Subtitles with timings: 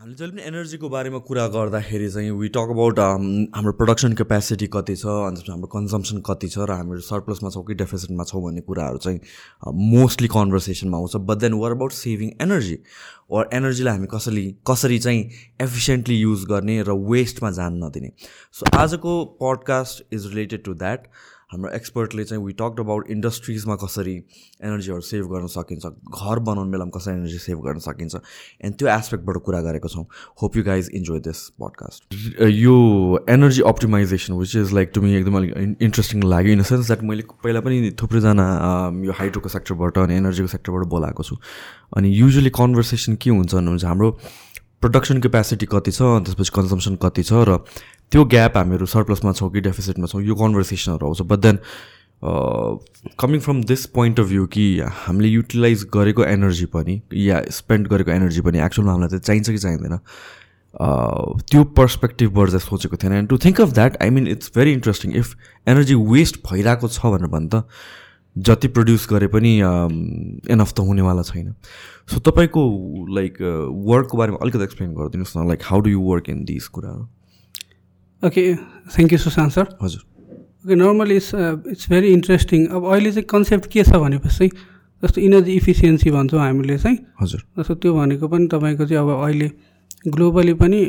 [0.00, 2.98] हामीले जहिले पनि एनर्जीको बारेमा कुरा गर्दाखेरि चाहिँ वी टक अबाउट
[3.52, 7.74] हाम्रो प्रडक्सन क्यापेसिटी कति छ अन्त हाम्रो कन्जम्सन कति छ र हामीहरू सर्प्लसमा छौँ कि
[7.74, 9.20] डेफिसिटमा छौँ भन्ने कुराहरू चाहिँ
[9.92, 12.78] मोस्टली कन्भर्सेसनमा आउँछ but then were about saving energy
[13.30, 15.20] वा एनर्जीलाई हामी कसरी कसरी चाहिँ
[15.60, 18.12] एफिसियन्टली युज गर्ने र वेस्टमा जान नदिने?
[18.52, 19.12] सो आजको
[19.42, 21.06] podcast is related to that
[21.52, 24.14] हाम्रो एक्सपर्टले चाहिँ वी टक्ड अबाउट इन्डस्ट्रिजमा कसरी
[24.64, 28.20] एनर्जीहरू सेभ गर्न सकिन्छ घर बनाउने बेलामा कसरी एनर्जी सेभ गर्न सकिन्छ
[28.64, 30.04] एन्ड त्यो एस्पेक्टबाट कुरा गरेको छौँ।
[30.42, 32.76] Hope you guys enjoy this podcast यो
[33.30, 37.02] energy optimization which is like to me एकदम अलिक इन्ट्रेस्टिङ लाग्यो इन द सेन्स द्याट
[37.10, 38.46] मैले पहिला पनि थुप्रैजना
[39.06, 41.36] यो हाइड्रोको सेक्टरबाट अनि एनर्जीको सेक्टरबाट बोलाएको छु।
[41.96, 44.10] अनि युजली कन्भर्सेसन के हुन्छ भन्नुहुन्छ हाम्रो
[44.82, 47.58] प्रडक्सन क्यापेसिटी कति छ त्यसपछि कन्जम्सन कति छ र
[48.12, 51.58] त्यो ग्याप हामीहरू सर्प्लसमा छौँ कि डेफिसिटमा छौँ यो कन्भर्सेसनहरू आउँछ। But then
[53.20, 58.10] coming from this point of view कि हामीले युटिलाइज गरेको एनर्जी पनि या स्पेन्ड गरेको
[58.10, 59.98] एनर्जी पनि एक्चुअलमा हामीलाई चाहिँ चाहिन्छ कि चाहिँदैन
[61.50, 65.14] त्यो पर्सपेक्टिभबाट चाहिँ सोचेको थिएन। And to think of that I mean it's very interesting
[65.18, 65.34] if
[65.66, 67.64] energy waste भइरहेको छ भनेर भन् त
[68.36, 71.54] जति प्रड्युस गरे पनि एनफ त हुनेवाला छैन।
[72.10, 72.62] सो तपाईँको
[73.14, 73.40] लाइक
[73.86, 77.08] वर्कको बारेमा अलिकति एक्सप्लेन गरिदिनुहोस् न like how do you work in this कुराहरू?
[78.22, 78.42] Okay
[78.94, 80.02] thank you Sushant sir हजुर।
[80.64, 81.34] Okay normally it's
[81.72, 84.48] it's very interesting अब अहिले चाहिँ कन्सेप्ट के छ भनेपछि
[85.02, 89.48] जस्तो इनर्जी इफिसियन्सी भन्छौँ हामीले चाहिँ। हजुर। जस्तो त्यो भनेको पनि तपाईँको चाहिँ अब अहिले
[90.12, 90.80] ग्लोबली पनि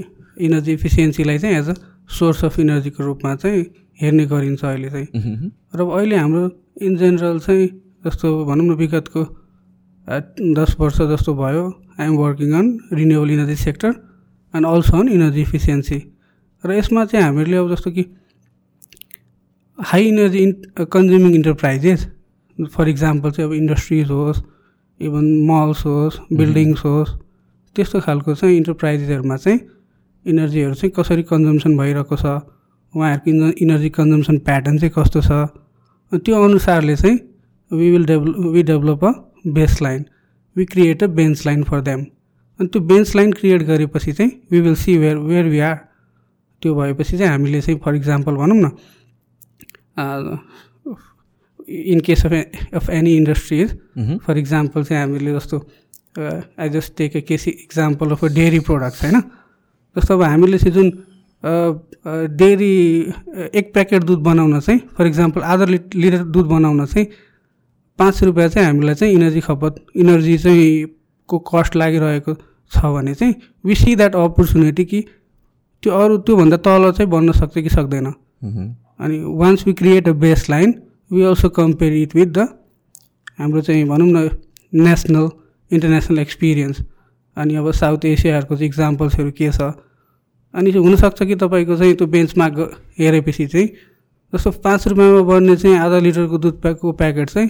[0.43, 1.75] इनर्जी इफिसियन्सीलाई चाहिँ एज अ
[2.11, 3.63] सोर्स अफ इनर्जीको रूपमा चाहिँ
[4.01, 5.07] हेर्ने गरिन्छ अहिले चाहिँ।
[5.75, 6.43] र अब अहिले हाम्रो
[6.83, 7.67] इन जेनरल चाहिँ
[8.05, 9.21] जस्तो भनौँ न विगतको
[10.59, 11.63] दस वर्ष जस्तो भयो।
[11.95, 13.91] I'm working on renewable energy sector
[14.53, 15.99] and also on energy efficiency
[16.63, 18.05] र यसमा चाहिँ हामीले अब जस्तो कि
[19.79, 20.51] high energy in
[20.87, 22.07] consuming enterprises
[22.57, 24.41] for example चाहिँ अब इन्डस्ट्रिज होस्
[24.99, 27.15] इभन मल्स होस् बिल्डिङ्स होस्
[27.75, 29.59] त्यस्तो खालको चाहिँ इन्टरप्राइजेसहरूमा चाहिँ
[30.25, 32.25] इनर्जीहरू चाहिँ कसरी कन्जम्सन भइरहेको छ
[32.93, 37.19] उहाँहरूको इनर्जी कन्जम्सन प्याटर्न चाहिँ कस्तो छ त्यो अनुसारले चाहिँ
[37.71, 39.11] we will devel we develop a
[39.51, 40.05] base line
[40.55, 42.01] we create a bench line for them
[42.59, 45.77] अनि त्यो बेन्च लाइन क्रिएट गरेपछि चाहिँ we will see where where we are
[46.61, 48.71] त्यो भएपछि चाहिँ हामीले चाहिँ फर इक्जाम्पल भनौँ न
[51.69, 52.33] in case of
[52.73, 53.77] of any industries
[54.25, 55.57] for example चाहिँ हामीले जस्तो
[56.59, 59.19] I just take a case example of a dairy products होइन?
[59.95, 60.89] जस्तो अब हामीले चाहिँ जुन
[62.37, 62.73] डेरी
[63.55, 67.07] एक प्याकेट दुध बनाउन चाहिँ फर इक्जाम्पल आधा लिटर दुध बनाउन चाहिँ
[67.99, 70.85] पाँच रुपियाँ चाहिँ हामीलाई चाहिँ इनर्जी खपत इनर्जी चाहिँ
[71.27, 72.33] को कस्ट लागिरहेको
[72.71, 73.35] छ भने चाहिँ
[73.65, 75.05] वी सी द्याट अपर्च्युनिटी कि
[75.83, 78.05] त्यो अरू त्योभन्दा तल चाहिँ बन्न सक्छ कि सक्दैन।
[78.99, 80.73] अनि once we create a base line
[81.11, 82.47] we also compare it with the
[83.39, 84.29] हाम्रो चाहिँ भनौँ न
[84.73, 85.29] नेसनल
[85.71, 86.81] इन्टरनेसनल एक्सपिरियन्स
[87.37, 89.71] अनि अब साउथ एसियाहरूको चाहिँ इक्जाम्पल्सहरू के छ?
[90.53, 92.57] अनि हुनसक्छ कि तपाईँको चाहिँ त्यो बेन्चमार्क
[92.99, 93.67] हेरेपछि चाहिँ
[94.33, 97.49] जस्तो पाँच रुपियाँमा बन्ने चाहिँ आधा लिटरको दुध प्याकको प्याकेट चाहिँ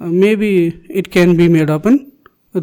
[0.00, 0.52] maybe
[0.90, 1.98] it can be made up in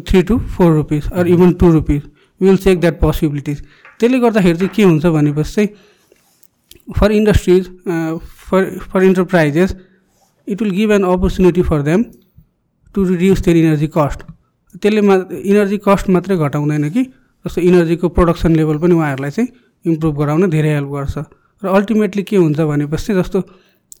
[0.08, 2.02] three two four rupees or even two rupees
[2.40, 3.62] will check that possibilities
[4.02, 5.68] त्यसले गर्दाखेरि चाहिँ के हुन्छ भनेपछि चाहिँ
[6.98, 7.64] for industries
[8.50, 9.76] for for enterprises
[10.48, 12.04] it will give an opportunity for them
[12.94, 14.26] to reduce their energy cost
[14.82, 17.02] त्यसले मा energy cost मात्रै घटाउँदैन कि
[17.44, 19.48] जस्तो इनर्जीको प्रोडक्सन लेभल पनि उहाँहरूलाई चाहिँ
[19.84, 21.18] इम्प्रुभ गराउन धेरै हेल्प गर्छ।
[21.62, 23.38] र अल्टिमेटली के हुन्छ भनेपछि जस्तो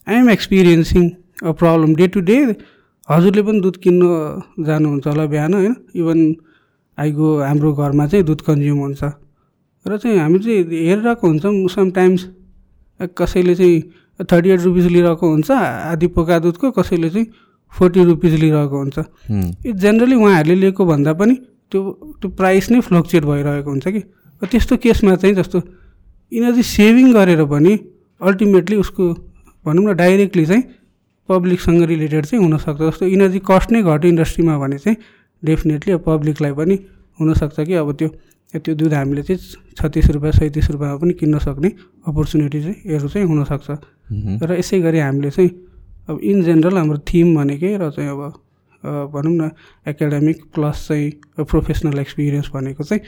[0.08, 1.02] I'm experiencing
[1.46, 2.36] a problem day to day
[3.08, 4.08] हजुरले पनि दुध किन्नु
[4.66, 5.74] जानुहुन्छ होला बिहान होइन?
[5.94, 6.18] इभन
[6.98, 9.02] आइगो हाम्रो घरमा चाहिँ दुध कन्ज्युम हुन्छ।
[9.86, 12.22] र चाहिँ हामी चाहिँ हेरिरहेको हुन्छौँ समटाइम्स
[13.18, 13.82] कसैले चाहिँ
[14.30, 17.26] थर्टी एट रुपिस लिइरहेको हुन्छ आधी पोका दुधको कसैले चाहिँ
[17.72, 18.98] फोर्टी रुपिस लिइरहेको हुन्छ।
[19.66, 21.34] यो जेनरली उहाँहरूले लिएको भन्दा पनि
[21.72, 21.80] त्यो
[22.20, 24.00] त्यो प्राइस नै फ्लक्चुएट भइरहेको हुन्छ कि।
[24.42, 25.62] त्यस्तो केसमा चाहिँ जस्तो
[26.32, 27.72] इनर्जी सेभिङ गरेर पनि
[28.20, 29.04] अल्टिमेटली उसको
[29.64, 30.62] भनौँ न डाइरेक्टली चाहिँ
[31.28, 34.96] पब्लिकसँग रिलेटेड चाहिँ हुनसक्छ। जस्तो इनर्जी कस्ट नै घट्यो इन्डस्ट्रीमा भने चाहिँ
[35.42, 36.78] डेफिनेटली अब पब्लिकलाई पनि
[37.18, 38.08] हुनसक्छ कि अब त्यो।
[38.60, 39.40] त्यो दुध हामीले चाहिँ
[39.78, 41.68] छत्तिस रुपियाँ सैँतिस रुपियाँमा पनि किन्न सक्ने
[42.08, 43.70] अपर्च्युनिटी चाहिँ हरू चाहिँ हुनसक्छ।
[44.44, 45.50] र यसै गरी हामीले चाहिँ
[46.08, 48.22] अब इन जेनरल हाम्रो थिम भनेकै र चाहिँ अब
[49.08, 49.50] भनौँ न
[49.88, 53.02] एकाडेमिक प्लस चाहिँ प्रोफेसनल एक्सपिरियन्स भनेको चाहिँ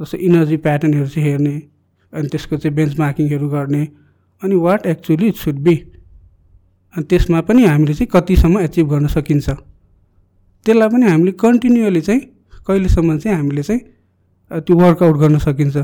[0.00, 1.54] जस्तो इनर्जी प्याटर्नहरू चाहिँ हेर्ने
[2.12, 3.82] अनि त्यसको चाहिँ बेन्च मार्किङहरू गर्ने
[4.42, 5.74] अनि what actually it should be
[6.94, 9.48] अनि त्यसमा पनि हामीले चाहिँ कतिसम्म एचिभ गर्न सकिन्छ।
[10.66, 12.20] त्यसलाई पनि हामीले कन्टिन्युअली चाहिँ
[12.66, 13.80] कहिलेसम्म चाहिँ हामीले चाहिँ
[14.50, 15.76] त्यो वर्कआउट गर्न सकिन्छ।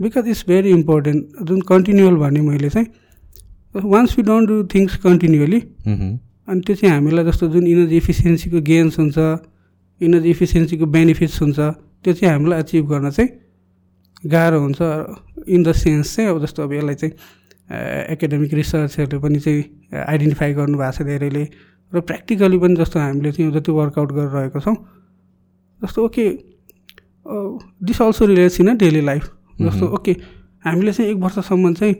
[0.00, 2.88] बिकज इट्स भेरी इम्पोर्टेन्ट जुन कन्टिन्युअल भने मैले चाहिँ
[3.74, 5.60] once you don't do things continuously
[6.48, 9.18] अनि त्यो चाहिँ हामीलाई जस्तो जुन इनर्जी इफिसियन्सीको गेन्स हुन्छ
[10.00, 11.58] इनर्जी इफिसियन्सीको बेनिफिट्स हुन्छ
[12.02, 13.30] त्यो चाहिँ हामीलाई अचिभ गर्न चाहिँ
[14.26, 14.80] गाह्रो हुन्छ।
[15.48, 17.14] इन द सेन्स चाहिँ अब जस्तो अब यसलाई चाहिँ
[18.12, 19.62] एकाडेमिक रिसर्चहरूले पनि चाहिँ
[19.94, 21.44] आइडेन्टिफाई गर्नुभएको छ धेरैले।
[21.92, 24.76] र प्र्याक्टिकली पनि जस्तो हामीले चाहिँ जति वर्कआउट गरिरहेको छौँ
[25.80, 26.24] जस्तो okay
[27.26, 29.30] this also relates in daily life
[29.60, 30.16] जस्तो ओके
[30.64, 31.94] हामीले चाहिँ एक वर्षसम्म चाहिँ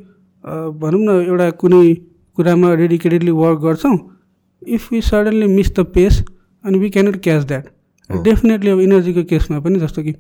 [0.81, 1.94] भनौँ न एउटा कुनै
[2.38, 3.99] कुरामा डेडिकेटेडली वर्क गर्छौँ।
[4.62, 6.22] If you suddenly miss the pace
[6.64, 7.69] अनि we cannot catch that
[8.11, 10.12] definitely अब इनर्जीको केसमा पनि जस्तो कि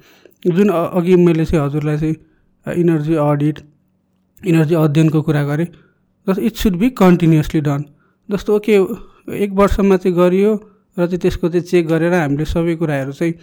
[0.44, 3.58] जुन अघि मैले चाहिँ हजुरलाई चाहिँ इनर्जी अडिट
[4.42, 7.84] इनर्जी अध्ययनको कुरा गरेँ जस्तो it should be continuously done
[8.28, 8.76] जस्तो ओके
[9.44, 10.54] एक वर्षमा चाहिँ गरियो
[10.98, 13.34] र चाहिँ त्यसको चाहिँ चेक गरेर हामीले सबै कुराहरू चाहिँ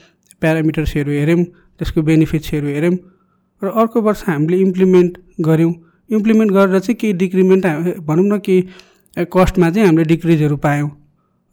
[0.41, 1.43] प्यारामिटर्सहरू हेऱ्यौँ
[1.79, 2.95] त्यसको बेनिफिट्सहरू हेऱ्यौँ
[3.61, 5.73] र अर्को वर्ष हामीले इम्प्लिमेन्ट गऱ्यौँ।
[6.09, 7.65] इम्प्लिमेन्ट गरेर चाहिँ केही डिक्रिमेन्ट
[8.07, 8.61] भनौँ न केही
[9.33, 10.89] कस्टमा चाहिँ हामीले डिक्रिजहरू पायौँ।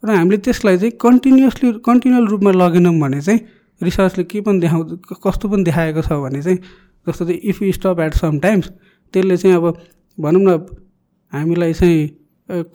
[0.03, 3.39] र हामीले त्यसलाई चाहिँ कन्टिन्युसली कन्टिन्युअल रूपमा लगेनौँ भने चाहिँ
[3.81, 4.83] रिसर्चले के पनि देखाउ
[5.23, 6.59] कस्तो पनि देखाएको छ भने चाहिँ
[7.07, 8.69] जस्तो चाहिँ if you stop at some times
[9.13, 9.65] त्यसले चाहिँ अब
[10.17, 10.49] भनौँ न
[11.33, 12.07] हामीलाई चाहिँ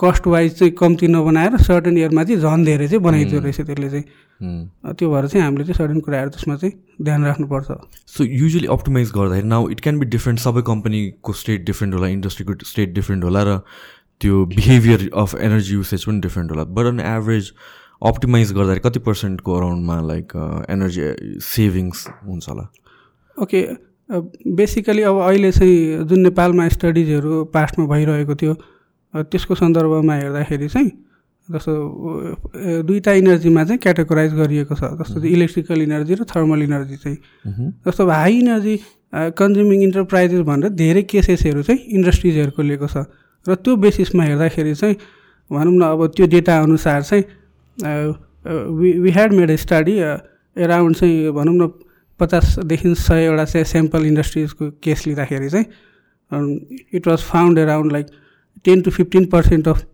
[0.03, 4.05] कस्ट वाइज चाहिँ कम्ती नबनाएर सर्टन इयरमा चाहिँ झन् धेरै चाहिँ बनाइदियो रहेछ त्यसले चाहिँ।
[4.41, 7.71] त्यो भएर चाहिँ हामीले चाहिँ सर्टन कुराहरू त्यसमा चाहिँ ध्यान राख्नुपर्छ।
[8.09, 12.55] सो युजली अप्टिमाइज गर्दाखेरि now it can be different सबै कम्पनीको स्टेट डिफ्रेन्ट होला इन्डस्ट्रीको
[12.71, 13.59] स्टेट डिफ्रेन्ट होला र
[14.21, 16.65] त्यो बिहेभियर अफ एनर्जी युसेज पनि डिफ्रेन्ट होला.
[16.65, 17.53] बट अन एभरेज
[18.03, 20.33] अप्टिमाइज गर्दाखेरि कति पर्सेन्टको अराउन्डमा लाइक
[20.71, 22.67] एनर्जी सेभिङ्स हुन्छ होला?
[23.37, 23.63] ओके
[24.57, 28.55] बेसिकली अब अहिले चाहिँ जुन नेपालमा स्टडिजहरू पास्टमा भइरहेको थियो
[29.15, 30.91] त्यसको सन्दर्भमा हेर्दाखेरि चाहिँ
[31.51, 31.73] जस्तो
[32.87, 37.19] दुईवटा इनर्जीमा चाहिँ क्याटेगोराइज गरिएको छ। जस्तो चाहिँ इलेक्ट्रिकल इनर्जी र थर्मल इनर्जी चाहिँ।
[37.87, 38.77] जस्तो हाई इनर्जी
[39.35, 42.97] कन्ज्युमिङ इन्टरप्राइजेस भनेर धेरै केसेसहरू चाहिँ इन्डस्ट्रिजहरूको लिएको छ।
[43.47, 44.97] र त्यो बेसिसमा हेर्दाखेरि चाहिँ
[45.51, 47.25] भनौँ न अब त्यो डेटा अनुसार चाहिँ
[48.79, 49.95] we we had made a study
[50.57, 51.67] around चाहिँ भनौँ न
[52.21, 55.67] पचासदेखि सयवटा चाहिँ स्याम्पल इन्डस्ट्रिजको केस लिँदाखेरि चाहिँ
[56.95, 58.07] it was found around like
[58.65, 59.85] ten to fifteen percent of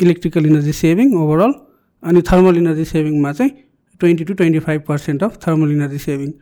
[0.00, 1.52] electrical energy saving overall
[2.02, 3.52] अनि थर्मल इनर्जी सेभिङमा चाहिँ
[4.00, 6.32] twenty to twenty five percent of thermal energy saving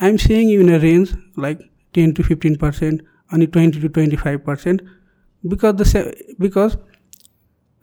[0.00, 1.58] I'm saying in a range like
[1.94, 4.82] ten to fifteen percent अनि twenty to twenty five percent
[5.44, 6.02] because the say
[6.40, 6.76] because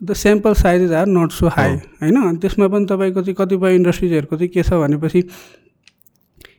[0.01, 4.49] the sample sizes are not so high होइन त्यसमा पनि तपाईँको चाहिँ कतिपय इन्डस्ट्रिजहरूको चाहिँ
[4.49, 5.23] के छ भनेपछि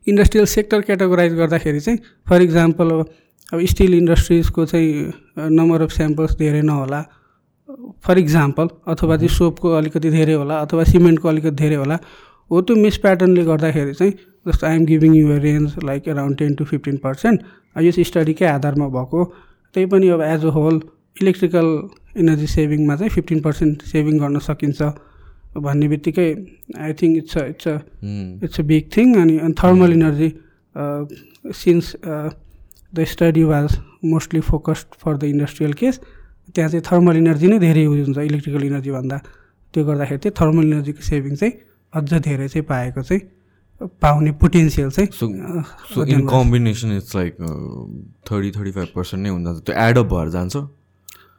[0.08, 1.98] इन्डस्ट्रियल सेक्टर क्याटेगोराइज गर्दाखेरि चाहिँ
[2.28, 3.04] फर इक्जाम्पल अब
[3.52, 5.12] अब स्टिल इन्डस्ट्रिजको चाहिँ
[5.58, 7.00] नम्बर अफ स्याम्पल्स धेरै नहोला।
[8.02, 11.98] फर इक्जाम्पल अथवा चाहिँ सोपको अलिकति धेरै होला अथवा सिमेन्टको अलिकति धेरै होला
[12.50, 14.12] हो त्यो मिस प्याटर्नले गर्दाखेरि चाहिँ
[14.46, 17.42] जस्तो I'm giving you range like around ten to fifteen percent
[17.82, 19.24] यस स्टडीकै आधारमा भएको
[19.74, 20.80] त्यही पनि अब as a whole
[21.16, 21.68] electrical
[22.16, 24.90] energy सेभिङमा चाहिँ फिफ्टिन पर्सेन्ट सेभिङ गर्न सकिन्छ
[25.58, 26.28] भन्ने बित्तिकै
[26.78, 27.78] I think it's a it's a
[28.44, 30.30] it's a big thing अनि thermal energy
[31.56, 36.00] since the study was mostly focused for the industrial case
[36.54, 39.16] त्यहाँ चाहिँ थर्मल इनर्जी नै धेरै युज हुन्छ इलेक्ट्रिकल इनर्जी भन्दा।
[39.74, 41.52] त्यो गर्दाखेरि चाहिँ थर्मल इनर्जीको सेभिङ चाहिँ
[41.92, 43.22] अझ धेरै चाहिँ पाएको चाहिँ
[44.02, 45.08] पाउने पोटेन्सियल चाहिँ
[46.14, 47.36] in combination it's like
[48.30, 50.56] thirty thirty five percent नै हुन्छ त्यो एडअप भएर जान्छ?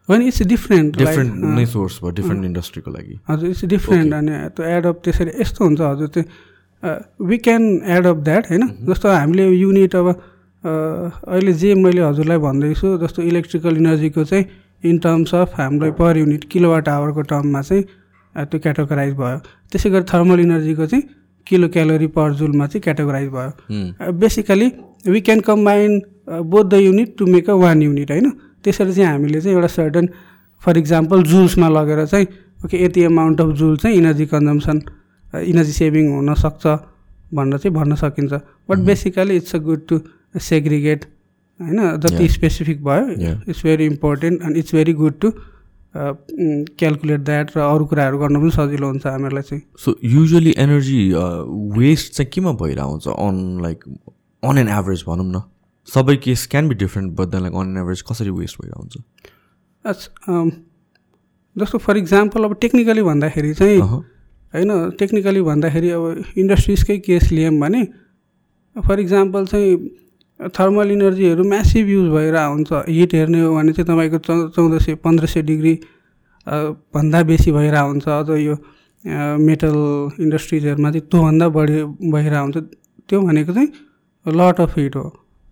[0.10, 4.66] होइन इट्स डिफ्रेन्ट डिफ्रेन्ट नै सोर्स भयो डिफ्रेन्ट इन्डस्ट्रीको लागि। हजुर इट्स डिफ्रेन्ट अनि त्यो
[4.78, 6.24] एडअप त्यसरी यस्तो हुन्छ हजुर त्यो
[7.28, 7.64] वी क्यान
[7.98, 8.68] एडअप द्याट होइन?
[8.88, 10.08] जस्तो हामीले युनिट अब
[10.64, 14.46] अहिले जे मैले हजुरलाई भन्दैछु जस्तो इलेक्ट्रिकल इनर्जीको चाहिँ
[14.84, 17.84] इन टर्म्स अफ हामीलाई पर युनिट किलोवाट आवरको टर्ममा चाहिँ
[18.36, 19.38] त्यो क्याटेगोराइज भयो।
[19.72, 21.04] त्यसै गरी थर्मल इनर्जीको चाहिँ
[21.48, 24.68] किलो क्यालोरी पर जुलमा चाहिँ क्याटेगोराइज भयो। Basically
[25.08, 28.30] we can combine both the unit to make a one unit होइन?
[28.64, 30.10] त्यसरी चाहिँ हामीले चाहिँ एउटा सर्टन
[30.62, 32.28] फर इक्जाम्पल जुल्समा लगेर चाहिँ
[32.66, 34.82] ओके यति एमाउन्ट अफ जुल चाहिँ इनर्जी कन्जम्सन
[35.34, 36.68] इनर्जी सेभिङ हुनसक्छ
[37.34, 38.34] भनेर चाहिँ भन्न सकिन्छ।
[38.70, 40.00] But basically it's a good to
[40.36, 41.06] segregate
[41.60, 45.32] होइन जति स्पेसिफिक भयो it's very important and it's very good to
[45.96, 51.02] calculate that र अरू कुराहरू गर्न पनि सजिलो हुन्छ हामीहरूलाई चाहिँ। सो युजली एनर्जी
[51.78, 53.08] वेस्ट चाहिँ केमा भइरहेको हुन्छ?
[53.08, 53.84] On like
[54.44, 55.42] on an average भनौँ न।
[55.88, 58.98] सबै case can be different but like on an average कसरी वेस्ट भइरहेको हुन्छ?
[59.86, 60.44] अच्छा
[61.56, 67.84] जस्तो फर इक्जाम्पल अब टेक्निकली भन्दाखेरि चाहिँ होइन टेक्निकली भन्दाखेरि अब इन्डस्ट्रिजकै केस लियौँ भने
[68.76, 69.76] फर इक्जाम्पल चाहिँ
[70.40, 74.96] थर्मल इनर्जीहरू म्यासिभ युज भएर हुन्छ हिट हेर्ने हो भने चाहिँ तपाईँको चौ चौध सय
[75.04, 75.74] पन्ध्र सय डिग्री
[76.96, 78.56] भन्दा बेसी भएर हुन्छ अझ यो
[79.48, 79.76] मेटल
[80.24, 82.58] इन्डस्ट्रिजहरूमा चाहिँ त्योभन्दा बढी भइरहेको हुन्छ
[83.10, 83.70] त्यो भनेको चाहिँ
[84.26, 85.08] लट अफ हिट हो।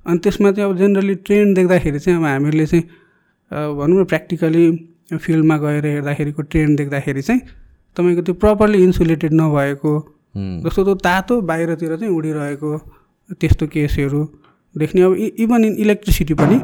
[0.06, 2.84] अनि त्यसमा चाहिँ अब जेनरली ट्रेन्ड देख्दाखेरि चाहिँ अब हामीले चाहिँ
[3.51, 4.65] भनौँ न प्र्याक्टिकली
[5.20, 7.41] फिल्डमा गएर हेर्दाखेरिको ट्रेन्ड देख्दाखेरि चाहिँ
[7.98, 9.94] तपाईँको त्यो प्रपरली इन्सुलेटेड नभएको
[10.63, 12.77] जस्तो त्यो तातो बाहिरतिर चाहिँ उडिरहेको
[13.39, 14.24] त्यस्तो केसहरू।
[14.77, 16.57] देख्ने अब इभन इन इलेक्ट्रिसिटी पनि।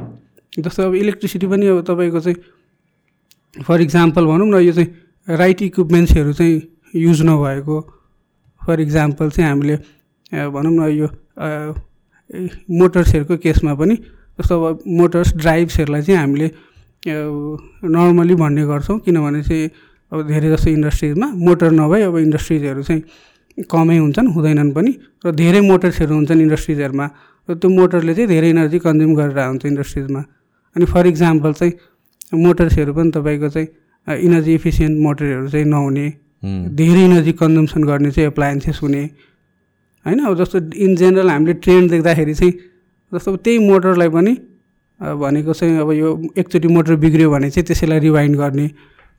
[0.59, 2.37] जस्तो अब इलेक्ट्रिसिटी पनि अब तपाईँको चाहिँ
[3.63, 6.61] फर इक्जाम्पल भनौँ न यो चाहिँ राइट इक्विपमेन्ट्सहरू चाहिँ
[6.95, 7.79] युज नभएको।
[8.61, 9.75] फर इक्जाम्पल चाहिँ हामीले
[10.53, 11.07] भनौँ न यो
[12.71, 13.95] मोटर्सहरूको केसमा पनि
[14.39, 16.47] जस्तो अब मोटर्स ड्राइभ्सहरूलाई चाहिँ हामीले
[17.05, 19.69] नर्मली भन्ने गर्छौँ। किनभने चाहिँ
[20.11, 23.01] अब धेरै जस्तो इन्डस्ट्रिजमा मोटर नभए अब इन्डस्ट्रिजहरू चाहिँ
[23.69, 24.91] कमै हुन्छन् हुँदैनन् पनि।
[25.25, 27.07] र धेरै मोटर्सहरू हुन्छन् इन्डस्ट्रिजहरूमा।
[27.47, 30.21] र त्यो मोटरले चाहिँ धेरै इनर्जी कन्ज्युम गरेर हुन्छ इन्डस्ट्रिजमा।
[30.75, 31.73] अनि फर इक्जाम्पल चाहिँ
[32.43, 33.67] मोटर्सहरू पनि तपाईँको चाहिँ
[34.07, 36.07] इनर्जी इफिसियन्ट मोटरहरू चाहिँ नहुने
[36.79, 39.03] धेरै इनर्जी कन्जम्सन गर्ने चाहिँ एप्लायन्सेस हुने।
[40.05, 42.53] होइन अब जस्तो इन जेनरल हामीले ट्रेन देख्दाखेरि चाहिँ
[43.11, 44.33] जस्तो त्यही मोटरलाई पनि
[44.99, 48.69] भनेको चाहिँ अब यो एकचोटि मोटर बिग्रियो भने चाहिँ त्यसैलाई रिवाइन्ड गर्ने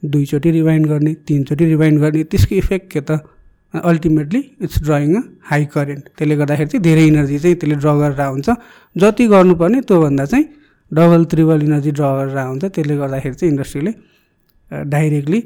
[0.03, 3.21] दुईचोटि रिवाइन्ड गर्ने तिनचोटि रिवाइन्ड गर्ने त्यसको इफेक्ट के त?
[3.83, 8.27] Ultimately it's drawing a high current त्यसले गर्दाखेरि चाहिँ धेरै इनर्जी चाहिँ त्यसले ड्र गरेर
[8.27, 8.51] हुन्छ
[8.97, 10.47] जति गर्नुपर्ने त्योभन्दा चाहिँ
[10.93, 13.93] डबल त्रिबल इनर्जी ड्र गरेर हुन्छ त्यसले गर्दाखेरि चाहिँ इन्डस्ट्रीले
[14.89, 15.43] डाइरेक्टली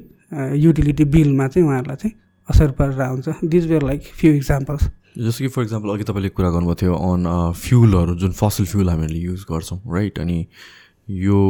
[0.59, 2.15] युटिलिटी बिलमा चाहिँ उहाँहरूलाई चाहिँ
[2.49, 6.51] असर परेर हुन्छ this where like few examples जस्तो कि फर इक्जाम्पल अघि तपाईँले कुरा
[6.51, 10.39] गर्नुभएको थियो अन फ्युलहरू जुन फसल फ्युल हामीले युज गर्छौँ राइट अनि
[11.23, 11.41] यो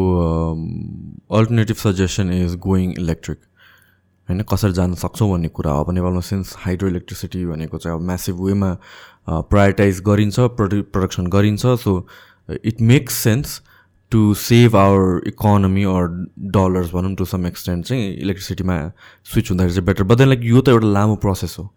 [1.30, 3.38] alternative suggestion is going electric
[4.28, 8.04] होइन कसरी जान सक्छौँ भन्ने कुरा हो। अब नेपालमा सिन्स हाइड्रो इलेक्ट्रिसिटी भनेको चाहिँ अब
[8.06, 8.72] म्यासिभ वेमा
[9.28, 11.94] प्रायोरिटाइज गरिन्छ प्रडु प्रडक्सन गरिन्छ so
[12.64, 13.60] it makes sense
[14.12, 16.06] to save our economy or
[16.52, 18.76] dollars भनौँ टु सम एक्सटेन्ट चाहिँ इलेक्ट्रिसिटीमा
[19.32, 21.68] स्विच हुँदाखेरि चाहिँ बेटर बट देन लाइक यो त एउटा लामो प्रोसेस हो।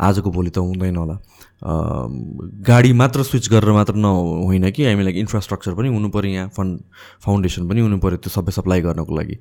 [0.00, 1.18] आजको भोलि त हुँदैन होला।
[1.62, 4.04] गाडी मात्र स्विच गरेर मात्र न
[4.46, 6.80] होइन कि हामी लाइक इन्फ्रास्ट्रक्चर पनि हुनु पऱ्यो यहाँ फन्ड
[7.24, 9.36] फाउन्डेसन पनि हुनु पऱ्यो त्यो सबै सप्लाई गर्नको लागि।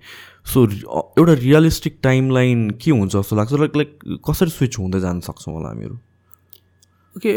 [0.46, 3.54] सो एउटा रियलिस्टिक टाइम लाइन के हुन्छ जस्तो लाग्छ?
[3.54, 5.96] लाइक लाइक कसरी स्विच हुँदै जान सक्छौँ होला हामीहरू?
[7.16, 7.32] ओके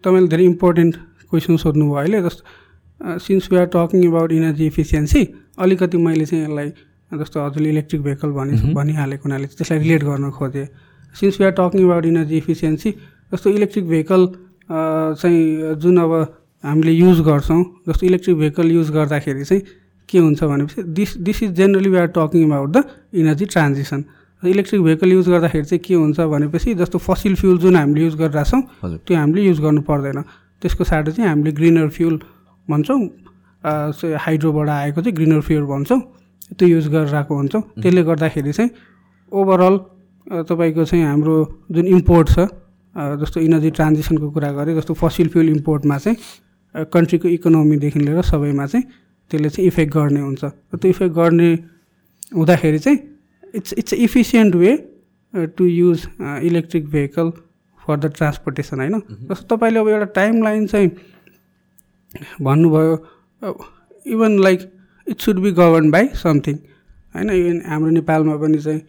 [0.00, 0.96] तपाईँले धेरै इम्पोर्टेन्ट
[1.30, 5.22] क्वेसन सोध्नुभयो अहिले जस्तो since we are talking about energy efficiency
[5.58, 6.68] अलिकति मैले चाहिँ यसलाई
[7.20, 10.66] जस्तो हजुरले इलेक्ट्रिक भेहिकल भनि भनिहालेको हुनाले त्यसलाई रिलेट गर्न खोजेँ।
[11.14, 12.90] Since we are talking about energy efficiency
[13.32, 14.26] जस्तो इलेक्ट्रिक भेहिकल
[14.70, 16.12] चाहिँ जुन अब
[16.64, 19.62] हामीले युज गर्छौँ जस्तो इलेक्ट्रिक भेहिकल युज गर्दाखेरि चाहिँ
[20.08, 22.84] के हुन्छ भनेपछि this this is generally we are talking about the
[23.14, 24.04] energy transition.
[24.42, 28.62] Electric vehicle use गर्दाखेरि चाहिँ के हुन्छ भनेपछि जस्तो फसिल फ्युल जुन हामीले युज गरिरहेछौँ
[28.82, 30.22] त्यो हामीले युज गर्नु पर्दैन।
[30.62, 32.20] त्यसको साटो चाहिँ हामीले ग्रिनर फ्युल
[32.68, 33.00] भन्छौँ
[34.18, 36.00] हाइड्रोबाट आएको चाहिँ ग्रिनर फ्युल भन्छौँ
[36.58, 38.70] त्यो युज गरिरहेको हुन्छौँ। त्यसले गर्दाखेरि चाहिँ
[39.32, 39.78] ओभरअल
[40.50, 41.36] तपाईँको चाहिँ हाम्रो
[41.72, 42.46] जुन इम्पोर्ट छ
[42.94, 48.84] जस्तो इनर्जी ट्रान्जिसनको कुरा गरेँ जस्तो फसिल फ्युल इम्पोर्टमा चाहिँ कन्ट्रीको इकोनोमीदेखि लिएर सबैमा चाहिँ
[49.30, 51.52] त्यसले चाहिँ इफेक्ट गर्ने हुन्छ। र त्यो इफेक्ट गर्ने
[52.36, 52.98] हुँदाखेरि चाहिँ
[53.54, 54.76] it's it's efficient way
[55.56, 57.30] to use electric vehicle
[57.80, 59.00] for the transportation होइन?
[59.28, 60.90] जस्तो तपाईँले अब एउटा टाइम लाइन चाहिँ
[62.42, 62.92] भन्नुभयो
[64.06, 64.60] even like
[65.06, 66.56] it should be govern by something
[67.14, 67.30] होइन?
[67.30, 68.80] इभन हाम्रो नेपालमा पनि चाहिँ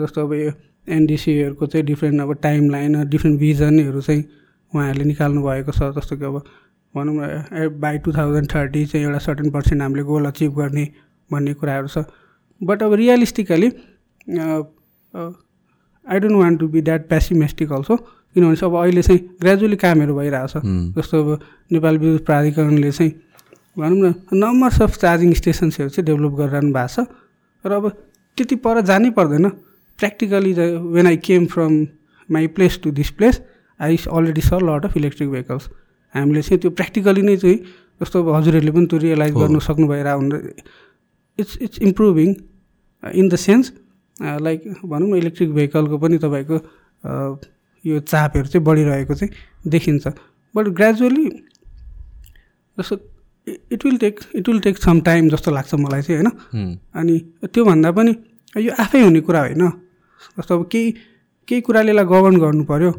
[0.00, 0.50] जस्तो अब यो
[0.88, 4.22] एनडिसीहरूको चाहिँ डिफ्रेन्ट अब टाइम लाइन डिफ्रेन्ट भिजनहरू चाहिँ
[4.72, 6.36] उहाँहरूले निकाल्नु भएको छ। जस्तो कि अब
[6.94, 10.84] भनौँ न बाई टु थाउजन्ड थर्टी चाहिँ एउटा सर्टेन पर्सेन्ट हामीले गोल अचिभ गर्ने
[11.30, 12.04] भन्ने कुराहरू छ।
[12.60, 13.68] बट अब realistically
[16.06, 20.14] I don't want to be that pessimistic also किनभने चाहिँ अब अहिले चाहिँ ग्रेजुअली कामहरू
[20.16, 20.52] भइरहेछ।
[20.96, 21.40] जस्तो अब
[21.72, 23.12] नेपाल विद्युत प्राधिकरणले चाहिँ
[23.76, 27.06] भनौँ न नम्बर्स अफ चार्जिङ स्टेसन्सहरू चाहिँ डेभलप गरिरहनु भएको छ।
[27.64, 27.88] र अब
[28.38, 29.50] त्यति पर जानै पर्दैन।
[29.98, 30.52] Practically
[30.92, 31.74] when I came from
[32.28, 33.40] my place to this place
[33.80, 35.68] I already saw lot of electric vehicles
[36.14, 37.58] हामीले चाहिँ त्यो प्र्याक्टिकली नै चाहिँ
[38.00, 40.38] जस्तो अब हजुरहरूले पनि त्यो रियलाइज गर्नु सक्नु भएर हुँदा
[41.38, 42.34] it's it's improving
[43.02, 43.72] in the sense
[44.40, 46.56] like भनौँ न इलेक्ट्रिक भेहिकलको पनि तपाईँको
[47.84, 50.14] यो चापहरू चाहिँ बढिरहेको चाहिँ देखिन्छ
[50.54, 51.26] बट ग्रेजुअली
[52.76, 52.96] जस्तो
[53.72, 57.92] it will take it will take some time जस्तो लाग्छ मलाई चाहिँ होइन अनि त्योभन्दा
[57.92, 58.16] पनि
[58.54, 59.70] यो आफै हुने कुरा होइन
[60.38, 60.90] जस्तो अब केही
[61.48, 62.92] केही कुराले यसलाई गभर्न गर्नु पऱ्यो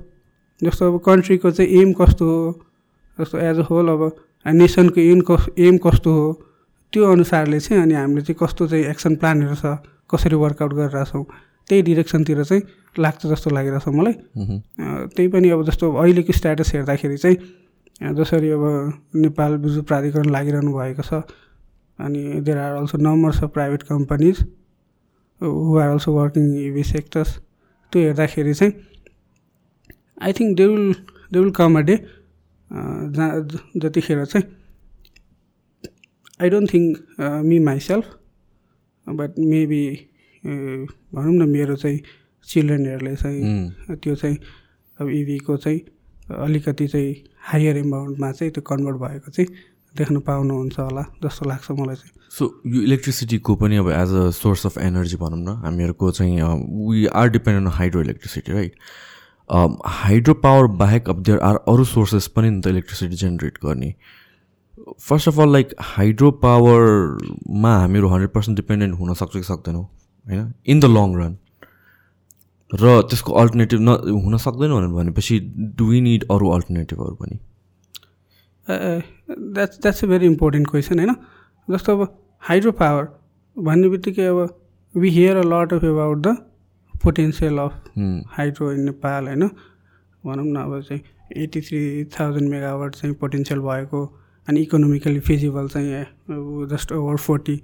[0.61, 2.39] जस्तो अब कन्ट्रीको चाहिँ एम कस्तो हो?
[3.17, 4.01] जस्तो एज अ होल अब
[4.45, 6.25] नेसनको एम कस एम कस्तो हो?
[6.93, 9.77] त्यो अनुसारले चाहिँ अनि हामीले चाहिँ कस्तो चाहिँ एक्सन प्लानहरू छ
[10.09, 11.23] कसरी वर्कआउट गरिरहेछौँ
[11.69, 12.63] त्यही डिरेक्सनतिर चाहिँ
[12.99, 14.13] लाग्छ जस्तो लागिरहेछ मलाई।
[15.13, 18.63] त्यही पनि अब जस्तो अहिलेको स्ट्याटस हेर्दाखेरि चाहिँ जसरी अब
[19.15, 21.21] नेपाल बिजु प्राधिकरण लागिरहनु भएको छ
[21.99, 24.43] अनि there are also numbers of private companies
[25.41, 27.35] who are also working EV sectors
[27.93, 28.73] त्यो हेर्दाखेरि चाहिँ
[30.21, 30.93] I think they will
[31.31, 31.95] they will come a day
[32.71, 34.45] जहाँ जतिखेर चाहिँ
[36.41, 36.97] I don't think
[37.43, 38.05] me myself
[39.07, 39.83] but maybe
[40.43, 41.99] भनौँ न मेरो चाहिँ
[42.47, 44.37] चिल्ड्रेनहरूले चाहिँ त्यो चाहिँ
[44.99, 45.79] अब इभीको चाहिँ
[46.37, 49.49] अलिकति चाहिँ हायर एमाउन्टमा चाहिँ त्यो कन्भर्ट भएको चाहिँ
[49.99, 54.65] देख्न पाउनुहुन्छ होला जस्तो लाग्छ मलाई चाहिँ। सो यो इलेक्ट्रिसिटीको पनि अब as a source
[54.65, 56.41] of energy भनौँ न हामीहरूको चाहिँ
[56.89, 58.73] we are dependent on hydro electricity right
[59.99, 63.93] hydro power बाहेक अब देयर आर अरू सोर्सेस पनि नि त इलेक्ट्रिसिटी जेनेरेट गर्ने।
[65.07, 70.53] First of all like hydro पावरमा हामीहरू हन्ड्रेड पर्सेन्ट डिपेन्डेन्ट हुन सक्छ कि सक्दैनौँ होइन?
[70.67, 71.37] इन द लङ रन
[72.71, 75.39] र त्यसको अल्टरनेटिभ न हुन सक्दैन भनेपछि
[75.77, 77.39] डु वी निड अरू अल्टरनेटिभहरू पनि?
[78.69, 81.15] That's that's a very important question होइन
[81.67, 83.07] जस्तो अब हाइड्रो पावर
[83.57, 84.47] भन्ने बित्तिकै अब
[84.95, 86.35] we hear a lot of about the
[86.93, 87.83] potential of
[88.37, 89.47] hydro in Nepal होइन
[90.23, 91.01] भनौँ न अब चाहिँ
[91.37, 94.05] एट्टी थ्री थाउजन्ड मेगावाट चाहिँ पोटेन्सियल भएको
[94.47, 97.61] अनि इकोनोमिकली फिजिबल चाहिँ just over forty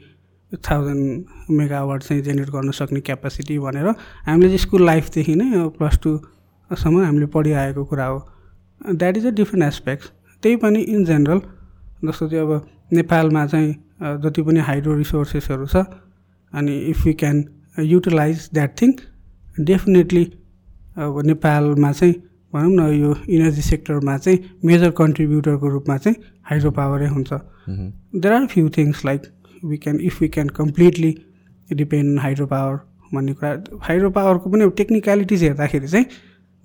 [0.69, 7.03] thousand megawatt चाहिँ जेनेरेट गर्न सक्ने क्यापासिटी भनेर हामीले चाहिँ स्कुल लाइफदेखि नै प्लस टूसम्म
[7.03, 8.19] हामीले पढिआएको कुरा हो
[8.93, 10.11] that is a different aspect
[10.45, 11.39] त्यही पनि इन जेनरल
[12.05, 13.71] जस्तो चाहिँ अब नेपालमा चाहिँ
[14.23, 15.81] जति पनि हाइड्रो रिसोर्सेसहरू छ
[16.53, 17.43] अनि if you can
[17.83, 18.91] utilise that thing
[19.59, 20.23] definitely
[20.97, 22.13] अब नेपालमा चाहिँ
[22.53, 27.33] भनौँ न यो इनर्जी सेक्टरमा चाहिँ मेजर कन्ट्रिब्युटरको रूपमा चाहिँ हाइड्रो पावरै हुन्छ
[28.15, 29.21] there are few things like
[29.65, 31.13] we can if we can completely
[31.73, 32.79] depend hydro power
[33.13, 36.05] भन्ने कुरा। हाइड्रो पावरको पनि अब टेक्निकलिटिज हेर्दाखेरि चाहिँ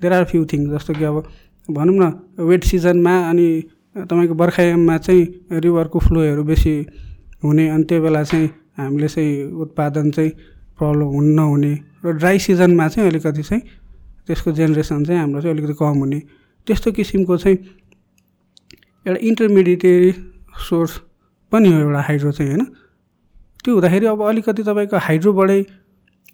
[0.01, 1.25] देयर आर फ्यु थिङ्स जस्तो कि अब
[1.71, 3.49] भनौँ न वेट सिजनमा अनि
[3.97, 6.87] तपाईँको बर्खायाममा चाहिँ रिभरको फ्लोहरू बेसी
[7.45, 8.49] हुने अनि त्यो बेला चाहिँ
[8.79, 10.31] हामीले चाहिँ उत्पादन चाहिँ
[10.79, 11.73] प्रब्लम हुन नहुने
[12.05, 13.63] र ड्राई सिजनमा चाहिँ अलिकति चाहिँ
[14.27, 16.21] त्यसको जेनेरेसन चाहिँ हाम्रो चाहिँ अलिकति कम हुने।
[16.67, 17.59] त्यस्तो किसिमको चाहिँ
[19.07, 20.13] एउटा इन्टरमिडिएटरी
[20.69, 20.93] सोर्स
[21.53, 22.65] पनि हो एउटा हाइड्रो चाहिँ होइन?
[23.65, 25.61] त्यो हुँदाखेरि अब अलिकति तपाईँको हाइड्रोबाटै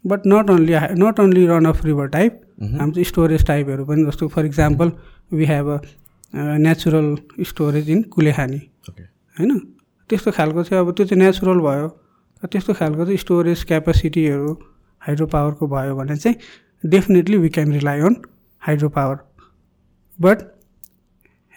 [0.06, 4.46] but not only not only run of river type हाम्रो स्टोरेज टाइपहरू पनि जस्तो for
[4.46, 4.92] example
[5.32, 5.78] we have a
[6.34, 9.58] natural storage in Kulekhani होइन
[10.10, 11.88] त्यस्तो खालको चाहिँ अब त्यो चाहिँ नेचुरल भयो।
[12.42, 14.52] त्यस्तो खालको चाहिँ स्टोरेज क्यापासिटीहरू
[15.02, 18.16] हाइड्रो पावरको भयो भने चाहिँ definitely we can rely on
[18.62, 19.16] hydro power
[20.20, 20.38] but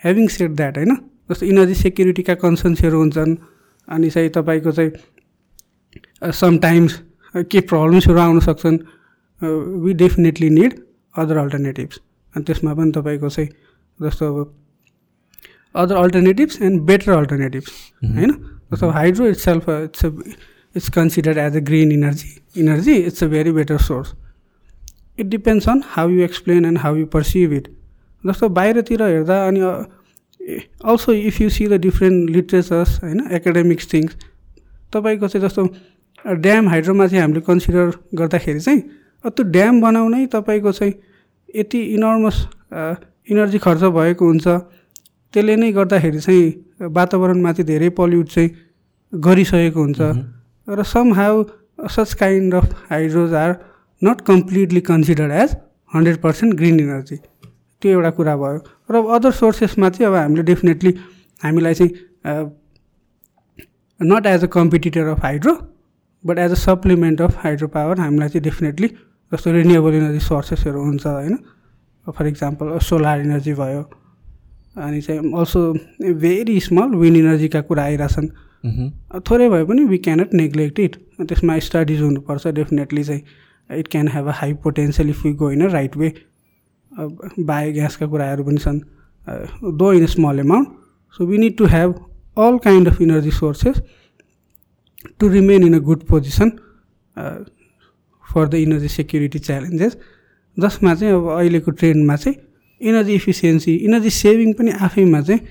[0.02, 0.96] having set that होइन
[1.32, 3.36] जस्तो इनर्जी सेक्युरिटीका कन्सर्न्सहरू हुन्छन्
[3.88, 4.92] अनि चाहिँ तपाईँको चाहिँ
[6.32, 7.02] समटाइम्स
[7.36, 8.78] के प्रब्लम्सहरू आउन सक्छन्?
[9.84, 10.74] We definitely need
[11.16, 12.00] other alternatives
[12.36, 13.50] अनि त्यसमा पनि तपाईँको चाहिँ
[14.00, 14.54] जस्तो अब
[15.76, 17.72] other alternatives and better alternatives
[18.06, 18.32] होइन?
[18.74, 20.06] जस्तो hydro itself it's
[20.76, 24.14] it's considered as a green energy energy it's a very better source
[25.20, 27.68] it depends on how you explain and how you perceive it
[28.24, 29.60] जस्तो बाहिरतिर हेर्दा अनि
[30.86, 34.16] also if you see the different literatures होइन academics things
[34.94, 35.66] तपाईँको चाहिँ जस्तो
[36.26, 38.82] dam हाइड्रोमा चाहिँ हामीले कन्सिडर गर्दाखेरि चाहिँ
[39.26, 40.94] त्यो ड्याम बनाउनै तपाईँको चाहिँ
[41.56, 42.38] यति इनर्मस
[43.32, 44.48] इनर्जी खर्च भएको हुन्छ।
[45.34, 48.50] त्यसले नै गर्दाखेरि चाहिँ वातावरणमाथि धेरै पल्युट चाहिँ
[49.14, 50.02] गरिसकेको हुन्छ।
[50.68, 51.44] र somehow
[51.90, 53.52] such kind of hydros are
[54.02, 55.56] not completely considered as
[55.92, 57.16] hundred percent green energy
[57.82, 58.60] त्यो एउटा कुरा भयो।
[58.92, 60.92] र अदर सोर्सेसमा चाहिँ अब हामीले डेफिनेटली
[61.42, 61.92] हामीलाई चाहिँ
[64.00, 65.54] not as a competitor of hydro
[66.24, 68.88] but as a supplement of hydro power हामीलाई चाहिँ डेफिनेटली
[69.32, 71.38] जस्तो रिन्युएबल इनर्जी सोर्सेसहरू हुन्छ होइन?
[72.08, 73.82] फर इक्जाम्पल सोलर इनर्जी भयो
[74.78, 75.62] अनि चाहिँ अल्सो
[76.22, 78.28] भेरी स्मल विन्ड इनर्जीका कुरा आइरहेछन्।
[79.30, 83.22] थोरै भए पनि वी क्यानट नेग्लेक्ट इट त्यसमा स्टडिज हुनुपर्छ डेफिनेटली चाहिँ।
[83.70, 86.14] It can have a high potential if you go in a right way
[86.92, 88.80] बायोग्यासका कुराहरू पनि छन्।
[89.78, 90.68] Though in small amount
[91.18, 91.94] so we need to have
[92.38, 93.82] all kind of energy sources
[95.20, 96.50] to remain in a good position
[98.26, 99.98] for the energy security challenges
[100.58, 102.38] जसमा चाहिँ अब अहिलेको ट्रेन्डमा चाहिँ
[102.82, 105.42] energy efficiency energy saving पनि आफैमा चाहिँ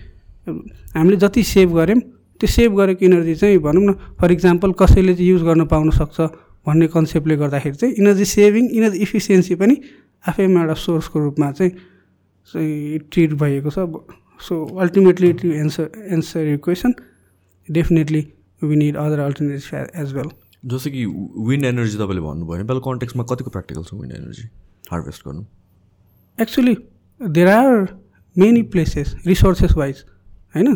[0.94, 2.00] हामीले जति सेभ गऱ्यौँ
[2.40, 6.20] त्यो सेभ गरेको इनर्जी चाहिँ भनौँ न फर इक्जाम्पल कसैले चाहिँ युज गर्न पाउन सक्छ
[6.66, 9.80] भन्ने कन्सेप्टले गर्दाखेरि चाहिँ इनर्जी सेभिङ इनर्जी इफिसियन्सी पनि
[10.24, 13.86] आफैमा एउटा सोर्सको रूपमा चाहिँ ट्रिट भएको छ
[14.40, 16.94] so ultimately to answer answer यो question
[17.68, 18.22] definitely
[18.62, 20.30] we need other alternative as well
[20.66, 21.04] जस्तो कि
[21.48, 24.48] विन्ड एनर्जी तपाईँले भन्नुभयो नेपाल कन्टेक्समा कतिको प्र्याक्टिकल छ विन्ड एनर्जी
[24.90, 25.44] हार्भेस्ट गर्नु?
[26.38, 26.76] Actually
[27.20, 27.86] there are
[28.36, 30.04] many places resources wise
[30.54, 30.74] होइन?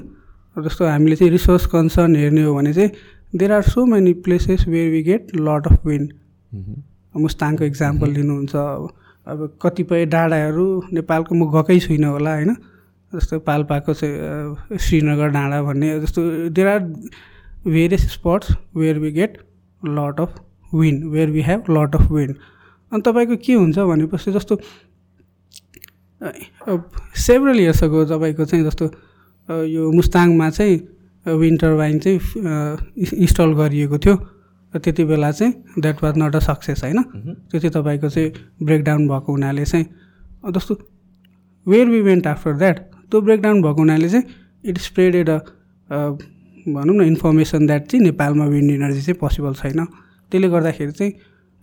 [0.56, 2.90] जस्तो हामीले चाहिँ रिसोर्स कन्सर्न हेर्ने हो भने चाहिँ
[3.36, 6.12] there are so many places where we get lot of wind
[7.16, 8.88] मुस्ताङको इक्जाम्पल लिनुहुन्छ अब
[9.26, 12.54] अब कतिपय डाँडाहरू नेपालको म गएकै छुइनँ होला होइन?
[13.12, 16.80] जस्तो पाल्पाको चाहिँ श्रीनगर डाँडा भन्ने जस्तो there are
[17.66, 19.38] various spots where we get
[19.82, 20.40] lot of
[20.74, 22.36] wind where we have lot of wind
[22.92, 24.58] अनि तपाईँको के हुन्छ भनेपछि जस्तो
[27.18, 28.90] सेभरल इयर्स अगो तपाईँको चाहिँ जस्तो
[29.66, 30.76] यो मुस्ताङमा चाहिँ
[31.26, 32.18] विन्ड टर्बाइन चाहिँ
[32.98, 34.16] इन्स्टल गरिएको थियो।
[34.74, 37.02] र त्यति बेला चाहिँ that was not a success होइन?
[37.02, 39.86] त्यो चाहिँ तपाईँको चाहिँ ब्रेकडाउन भएको हुनाले चाहिँ
[40.52, 40.74] जस्तो
[41.66, 42.78] where we went after that
[43.10, 44.24] त्यो ब्रेकडाउन भएको हुनाले चाहिँ
[44.64, 45.38] इट स्प्रेडेड अ
[46.68, 49.84] भनौँ न इन्फर्मेसन द्याट चाहिँ नेपालमा विन्ड इनर्जी चाहिँ पोसिबल छैन।
[50.32, 51.12] त्यसले गर्दाखेरि चाहिँ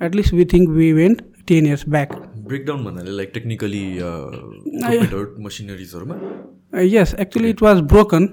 [0.01, 2.09] at least we think we went ten years back
[2.47, 3.83] breakdown भन्नाले like technically
[5.45, 6.15] मसिनरिजहरूमा
[6.83, 8.23] yes actually it was broken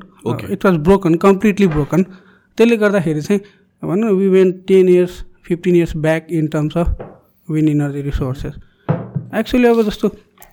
[0.51, 3.41] it was broken completely broken त्यसले गर्दाखेरि चाहिँ
[3.83, 6.89] भनौँ न we when ten years fifteen years back in terms of
[7.49, 8.55] wind energy resources
[9.39, 10.09] actually अब जस्तो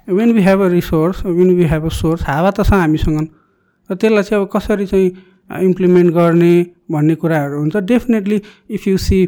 [0.09, 3.27] when we have a resource when we have a source हावा त छ हामीसँग।
[3.89, 5.09] र त्यसलाई चाहिँ अब कसरी चाहिँ
[5.49, 6.53] इम्प्लिमेन्ट गर्ने
[6.91, 9.25] भन्ने कुराहरू हुन्छ। डेफिनेटली इफ यु सी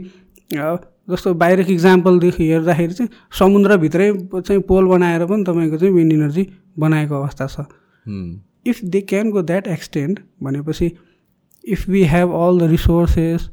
[1.09, 6.47] जस्तो बाहिरको इक्जाम्पलदेखि हेर्दाखेरि चाहिँ समुद्रभित्रै चाहिँ पोल बनाएर पनि तपाईँको चाहिँ विन्ड इनर्जी
[6.79, 7.65] बनाएको अवस्था छ।
[8.67, 10.91] If they can go that extend भनेपछि
[11.63, 13.49] if we have all the resources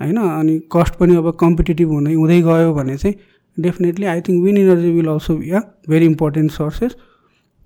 [0.00, 3.14] होइन अनि कस्ट पनि अब कम्पिटेटिभ हुँदै हुँदै गयो भने चाहिँ
[3.56, 6.96] definitely I think wind energy will also be a very important sources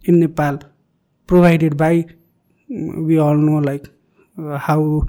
[0.04, 0.58] in Nepal
[1.28, 2.04] provided by
[3.08, 3.82] we all know like
[4.36, 5.00] how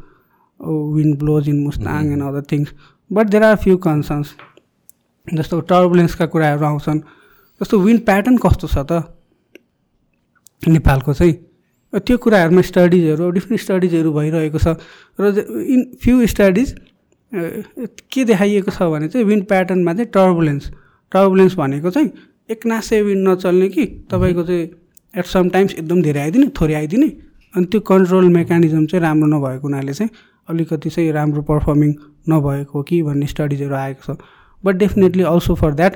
[0.93, 2.73] wind blows in Mustang and other things
[3.11, 4.35] but there are few concerns
[5.27, 6.99] जस्तो टर्बुलेन्सका कुराहरू आउँछन्
[7.61, 9.03] जस्तो wind pattern कस्तो छ त
[10.61, 11.35] नेपालको चाहिँ
[11.93, 14.75] त्यो कुराहरूमा स्टडिजहरू डिफ्रेन्ट स्टडिजहरू भइरहेको छ
[15.19, 16.75] र इन फ्यु स्टडिज
[18.11, 20.71] के देखाइएको छ भने चाहिँ विन्ड प्याटर्नमा चाहिँ टर्बुलेन्स
[21.11, 22.11] टर्बुलेन्स भनेको चाहिँ
[22.49, 24.65] एकनासे विन्ड नचल्ने कि तपाईँको चाहिँ
[25.13, 27.07] एट सम टाइम्स एकदम धेरै आइदिने थोरै आइदिने
[27.55, 30.09] अनि त्यो कन्ट्रोल मेकानिजम चाहिँ राम्रो नभएको हुनाले चाहिँ
[30.49, 31.93] अलिकति चाहिँ राम्रो पर्फर्मिङ
[32.29, 34.17] नभएको कि भन्ने स्टडिजहरू आएको छ।
[34.63, 35.93] But definitely also for that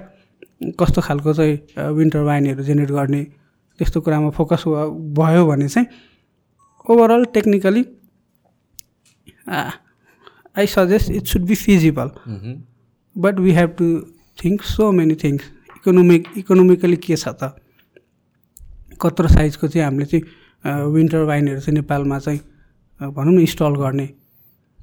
[0.80, 3.24] कस्तो खालको चाहिँ विन्टर वाइनहरू जेनेरेट गर्ने
[3.80, 4.64] त्यस्तो कुरामा फोकस
[5.20, 5.88] भयो भने चाहिँ
[6.90, 7.84] overall technically
[9.50, 12.10] I suggest it should be feasible
[13.16, 13.86] but we have to
[14.44, 15.44] think so many things
[15.78, 17.56] economic economically के छ त?
[19.02, 20.24] कत्रो साइजको चाहिँ हामीले चाहिँ
[20.66, 22.40] विन्टर वाइनहरू चाहिँ नेपालमा चाहिँ
[23.00, 24.10] भनौँ न इन्स्टल गर्ने।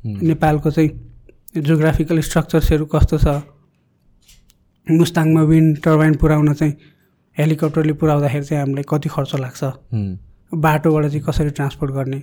[0.07, 0.91] नेपालको चाहिँ
[1.63, 3.43] जोग्राफिकल स्ट्रक्चर्सहरू कस्तो छ?
[4.87, 6.75] मुस्ताङमा विन्ड टर्बाइन पुऱ्याउन चाहिँ
[7.37, 9.65] हेलिकप्टरले पुऱ्याउँदाखेरि चाहिँ हामीलाई कति खर्च लाग्छ?
[10.53, 12.23] बाटोबाट चाहिँ कसरी ट्रान्सपोर्ट गर्ने?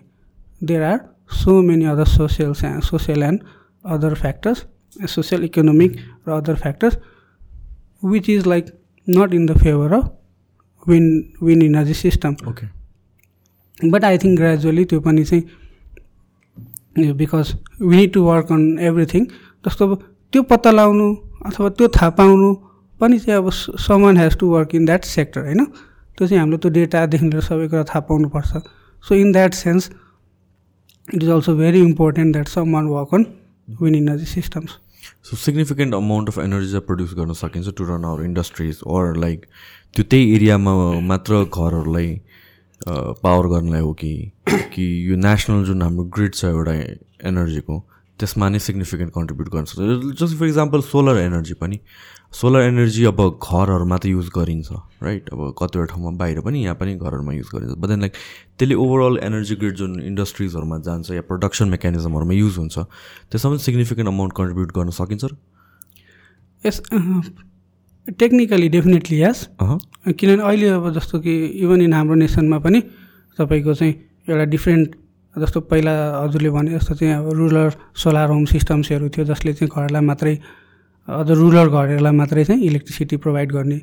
[0.63, 0.99] There are
[1.33, 3.39] so many other social social and
[3.85, 4.65] other factors
[5.09, 6.97] social economic र other factors
[8.03, 8.65] which is like
[9.07, 11.05] not in the favour of wind
[11.43, 12.67] wind energy system okay
[13.91, 15.43] but I think gradually त्यो पनि चाहिँ
[17.13, 19.25] because we need to work on everything
[19.65, 19.91] जस्तो अब
[20.33, 21.15] त्यो पत्ता लगाउनु
[21.45, 22.53] अथवा त्यो थाहा पाउनु
[22.99, 25.65] पनि चाहिँ अब someone has to work in that sector होइन?
[26.17, 28.51] त्यो चाहिँ हामीले त्यो डेटादेखि लिएर सबै कुरा थाहा पाउनुपर्छ।
[29.03, 29.89] So in that sense
[31.15, 33.25] it is also very important that someone work on
[33.81, 34.77] wind energy systems
[35.23, 39.45] so significant amount of energy चाहिँ प्रड्युस गर्न सकिन्छ to run our industries or like
[39.93, 42.19] त्यो त्यही एरियामा मात्र घरहरूलाई
[42.87, 44.13] पावर गर्नलाई हो कि
[44.73, 46.73] कि यो नेसनल जुन हाम्रो ग्रिड छ एउटा
[47.27, 47.79] एनर्जीको
[48.19, 51.79] त्यसमा नै सिग्निफिकेन्ट कन्ट्रिब्युट गर्न सक्छ। Just for example solar energy पनि
[52.33, 54.71] सोलर एनर्जी अब घरहरूमा त युज गरिन्छ
[55.03, 58.13] राइट अब कतिवटा ठाउँमा बाहिर पनि यहाँ पनि घरहरूमा युज गरिन्छ। बट देन लाइक
[58.59, 64.09] त्यसले ओभरअल एनर्जी ग्रिड जुन इन्डस्ट्रिजहरूमा जान्छ या प्रडक्सन मेकानिजमहरूमा युज हुन्छ त्यसमा पनि सिग्निफिकेन्ट
[64.09, 65.35] अमाउन्ट कन्ट्रिब्युट गर्न सकिन्छ र?
[66.63, 66.81] यस
[68.07, 72.79] टेक्निकली डेफिनेटली यस किनभने अहिले अब जस्तो कि इभन इन हाम्रो नेसनमा पनि
[73.39, 73.93] तपाईँको चाहिँ
[74.29, 74.95] एउटा डिफ्रेन्ट
[75.35, 80.01] जस्तो पहिला हजुरले भने जस्तो चाहिँ अब रुरल सोलर होम सिस्टम्सहरू थियो जसले चाहिँ घरलाई
[80.01, 80.35] मात्रै
[81.07, 83.79] अझ रुरल घरहरूलाई मात्रै चाहिँ इलेक्ट्रिसिटी प्रोभाइड गर्ने।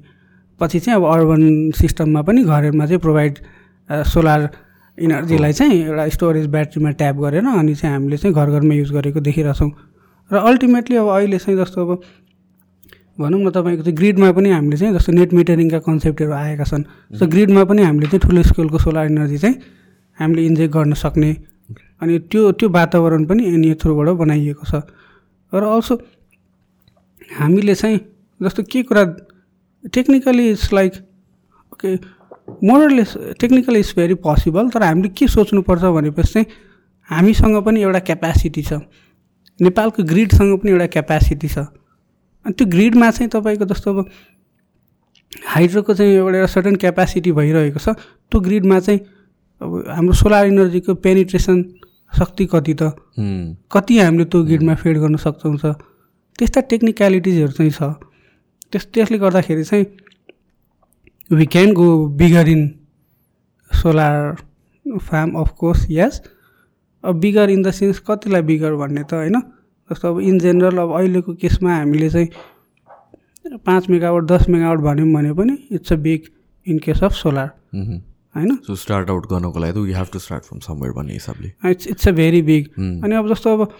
[0.60, 3.38] पछि चाहिँ अब अर्बन सिस्टममा पनि घरहरूमा चाहिँ प्रोभाइड
[3.90, 4.48] सोलर
[4.98, 9.20] इनर्जीलाई चाहिँ एउटा स्टोरेज ब्याट्रीमा ट्याप गरेर अनि चाहिँ हामीले चाहिँ घर घरमा युज गरेको
[9.20, 9.70] देखिरहेछौँ।
[10.30, 12.00] र अल्टिमेटली अब अहिले चाहिँ जस्तो अब
[13.20, 16.84] भनौँ न तपाईँको चाहिँ ग्रिडमा पनि हामीले चाहिँ जस्तो नेट मिटरिङका कन्सेप्टहरू आएका छन्।
[17.18, 19.56] सो ग्रिडमा पनि हामीले चाहिँ ठुलो स्केलको सोलर इनर्जी चाहिँ
[20.18, 21.30] हामीले इन्जेक्ट गर्न सक्ने।
[22.02, 24.74] अनि त्यो त्यो वातावरण पनि एनए थ्रुबाट बनाइएको छ।
[25.52, 25.94] र अल्सो
[27.38, 27.98] हामीले चाहिँ
[28.40, 29.04] जस्तो के कुरा
[29.84, 30.92] technically it's like
[31.72, 31.94] okay
[32.64, 36.46] more or less technically it's very possible तर हामीले के सोच्नुपर्छ भनेपछि चाहिँ
[37.08, 38.80] हामीसँग पनि एउटा क्यापेसिटी छ।
[39.60, 41.68] नेपालको ग्रिडसँग पनि एउटा क्यापेसिटी छ।
[42.44, 44.08] अनि त्यो ग्रिडमा चाहिँ तपाईँको जस्तो अब
[45.46, 47.94] हाइड्रोको चाहिँ एउटा सर्टन क्यापेसिटी भइरहेको छ
[48.30, 49.00] त्यो ग्रिडमा चाहिँ
[49.60, 51.62] अब हाम्रो सोलर इनर्जीको पेनिट्रेसन
[52.18, 52.82] शक्ति कति त?
[53.72, 55.76] कति हामीले त्यो ग्रिडमा फेड गर्न सक्छौँ छ
[56.38, 57.82] त्यस्ता टेक्निकलिटिजहरू चाहिँ छ।
[58.72, 59.86] त्यस त्यसले गर्दाखेरि चाहिँ
[61.30, 61.86] we can go
[62.18, 62.62] bigger in
[63.70, 66.22] solar farm of course yes
[67.04, 69.36] अब बिगर इन द सेन्स कतिलाई बिगर भन्ने त होइन?
[69.90, 72.28] जस्तो अब इन जेनरल अब अहिलेको केसमा हामीले चाहिँ
[73.66, 76.28] पाँच मेगावाट दस मेगावाट भन्यौँ भने पनि it's a big
[76.66, 77.48] in case of solar
[78.34, 78.56] होइन?
[78.56, 82.08] सो स्टार्ट आउट गर्नको लागि you have to start from somewhere भन्ने हिसाबले। It's it's
[82.08, 82.68] a very big
[83.04, 83.72] अनि अब जस्तो अब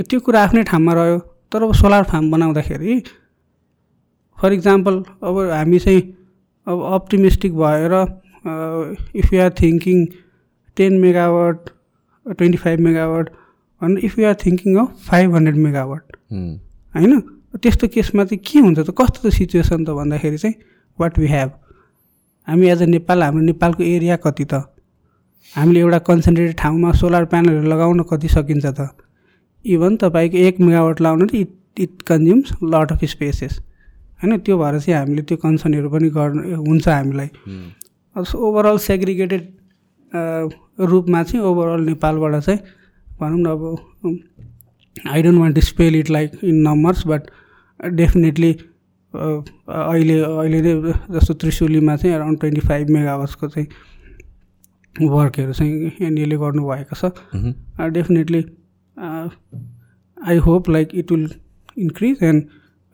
[0.00, 1.18] त्यो कुरा आफ्नै ठाउँमा रह्यो
[1.52, 3.02] तर अब सोलर फार्म बनाउँदाखेरि
[4.38, 6.02] फर इक्जाम्पल अब हामी चाहिँ
[6.66, 7.92] अब अप्टिमिस्टिक भएर
[9.16, 10.04] if you are thinking
[10.76, 11.68] ten megawatt
[12.26, 13.30] twenty five megawatt
[13.82, 17.20] अनि if you are thinking of five hundred megawatt होइन?
[17.62, 18.90] त्यस्तो केसमा चाहिँ के हुन्छ त?
[18.90, 20.54] कस्तो त सिचुएसन त भन्दाखेरि चाहिँ
[20.98, 21.50] वाट वी हेभ
[22.48, 24.54] हामी एज अ नेपाल हाम्रो नेपालको एरिया कति त?
[25.52, 28.90] हामीले एउटा कन्सन्ट्रेटेड ठाउँमा सोलर प्यानलहरू लगाउन कति सकिन्छ त?
[29.64, 33.58] इभन तपाईँको एक मेगावाट लाउनु it it consumes lot of spaces
[34.20, 34.38] होइन?
[34.38, 37.30] त्यो भएर चाहिँ हामीले त्यो कन्सर्नहरू पनि गर्नु हुन्छ हामीलाई।
[38.16, 39.42] ओभरअल सेग्रिगेटेड
[40.90, 42.60] रूपमा चाहिँ ओभरअल नेपालबाट चाहिँ
[43.20, 47.22] भनौँ न अब I don't want to spell it like in numbers but
[48.00, 48.52] definitely
[49.14, 56.94] अहिले अहिले नै जस्तो त्रिशुलीमा चाहिँ अराउन्ड ट्वेन्टी फाइभ मेगावर्सको चाहिँ वर्कहरू चाहिँ एनएले गर्नुभएको
[56.94, 57.12] छ।
[57.92, 58.44] Definitely
[60.28, 61.28] I hope like it will
[61.78, 62.44] increase and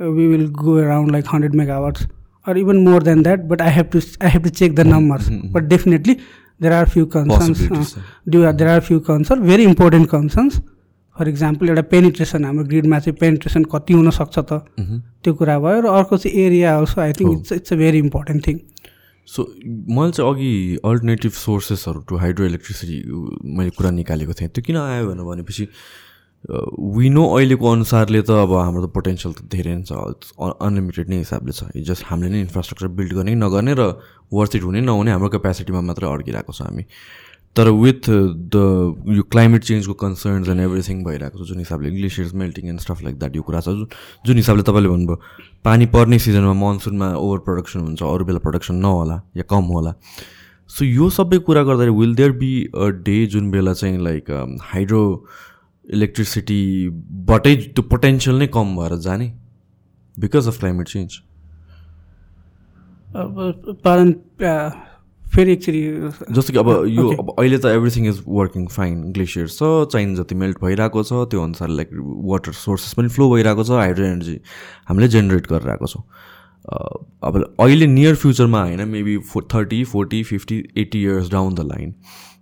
[0.01, 2.09] we will go around like hundred megawatts
[2.47, 5.29] or even more than that but i have to i have to check the numbers.
[5.29, 5.53] Mm-hmm.
[5.53, 6.15] but definitely
[6.61, 7.85] there are few concerns uh,
[8.29, 10.61] do, uh, there are few concerns very important concerns.
[11.17, 14.53] For example एउटा penetration हाम्रो ग्रिडमा चाहिँ penetration कति हुनसक्छ त?
[15.23, 18.47] त्यो कुरा भयो र अर्को चाहिँ area also I think it's it's a very important
[18.47, 18.59] thing
[19.29, 19.43] so
[19.99, 22.97] मैले चाहिँ अघि अल्टरनेटिभ सोर्सेसहरू टु हाइड्रो इलेक्ट्रिसिटी
[23.59, 25.69] मैले कुरा निकालेको थिएँ। त्यो किन आयो भनेपछि
[26.45, 29.93] विनो अहिलेको अनुसारले त अब हाम्रो त पोटेन्सियल त धेरै नै छ।
[30.39, 33.83] अनलिमिटेड नै हिसाबले छ। जस्ट हामीले नै इन्फ्रास्ट्रक्चर बिल्ड गर्ने नगर्ने र
[34.29, 36.85] वर्थ इट हुने नहुने हाम्रो क्यापेसिटीमा मात्रै अड्किरहेको छ हामी।
[37.57, 38.05] तर विथ
[38.51, 38.57] द
[39.17, 43.19] यो क्लाइमेट चेन्जको कन्सर्न्स एन्ड एभ्रिथिङ भइरहेको छ जुन हिसाबले glaciers melting and stuff like
[43.19, 43.89] that यो कुरा छ
[44.27, 45.17] जुन हिसाबले तपाईँले भन्नुभयो
[45.65, 49.95] पानी पर्ने सिजनमा मनसुनमा ओभर प्रडक्सन हुन्छ अरू बेला प्रडक्सन नहोला या कम होला।
[50.71, 54.31] सो यो सबै कुरा गर्दाखेरि will there be a day जुन बेला चाहिँ लाइक
[54.75, 55.05] हाइड्रो
[55.93, 59.27] इलेक्ट्रिसिटीबाटै त्यो पोटेन्सियल नै कम भएर जाने
[60.17, 61.21] बिकज अफ क्लाइमेट चेन्ज
[63.87, 64.13] पालन
[65.25, 65.83] फेरि एकचोटि
[66.35, 70.35] जस्तो कि अब यो अब अहिले त everything is working fine glacier छ चाइना जति
[70.43, 71.89] मेल्ट भइरहेको छ त्यो अनुसार लाइक
[72.33, 74.37] वाटर सोर्सेस पनि फ्लो भइरहेको छ हाइड्रो एनर्जी
[74.89, 76.05] हामीले जेनेरेट गरिरहेको छौँ।
[76.65, 81.95] अब अहिले नियर फ्युचरमा होइन maybe for thirty forty fifty eighty years down the line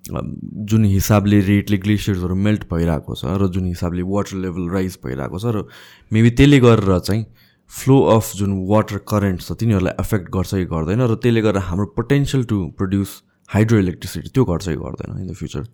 [0.05, 5.55] जुन हिसाबले रेटले ग्लेसियर्सहरू मेल्ट भइरहेको छ र जुन हिसाबले वाटर लेभल राइज भइरहेको छ
[5.55, 5.65] र
[6.13, 7.25] मेबी त्यसले गरेर चाहिँ
[7.73, 11.87] फ्लो अफ जुन वाटर करेन्ट छ तिनीहरूलाई एफेक्ट गर्छ कि गर्दैन र त्यसले गर्दा हाम्रो
[11.95, 13.15] potential to produce
[13.49, 15.65] hydro electricity त्यो गर्छ कि गर्दैन इन द फ्युचर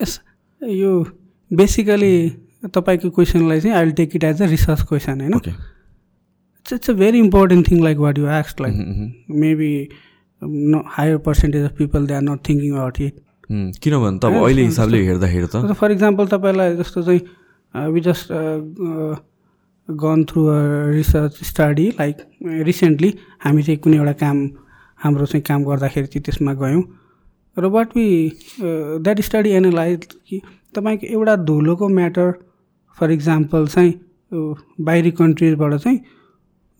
[0.00, 0.18] यस
[0.60, 0.92] यो
[1.50, 2.14] बेसिकली
[2.70, 6.92] तपाईँको क्वेसनलाई चाहिँ I will take it as a research question होइन it's it's a
[6.94, 9.72] very important thing like what you x like maybe
[10.88, 14.98] higher percentage of people they are not thinking about it किनभने त अब अहिले हिसाबले
[15.06, 17.20] हेर्दाखेरि त फर इक्जाम्पल तपाईँलाई जस्तो चाहिँ
[17.92, 18.32] we just
[19.88, 20.58] gone through a
[20.92, 22.16] research study like
[22.66, 23.10] recently
[23.44, 24.38] हामी चाहिँ कुनै एउटा काम
[25.04, 26.82] हाम्रो चाहिँ काम गर्दाखेरि चाहिँ त्यसमा गयौँ।
[27.56, 28.06] र what we
[28.60, 30.40] that study analyse कि
[30.74, 32.32] तपाईँको एउटा धुलोको म्याटर
[32.98, 33.92] फर इक्जाम्पल चाहिँ
[34.80, 35.98] बाहिरी कन्ट्रिजबाट चाहिँ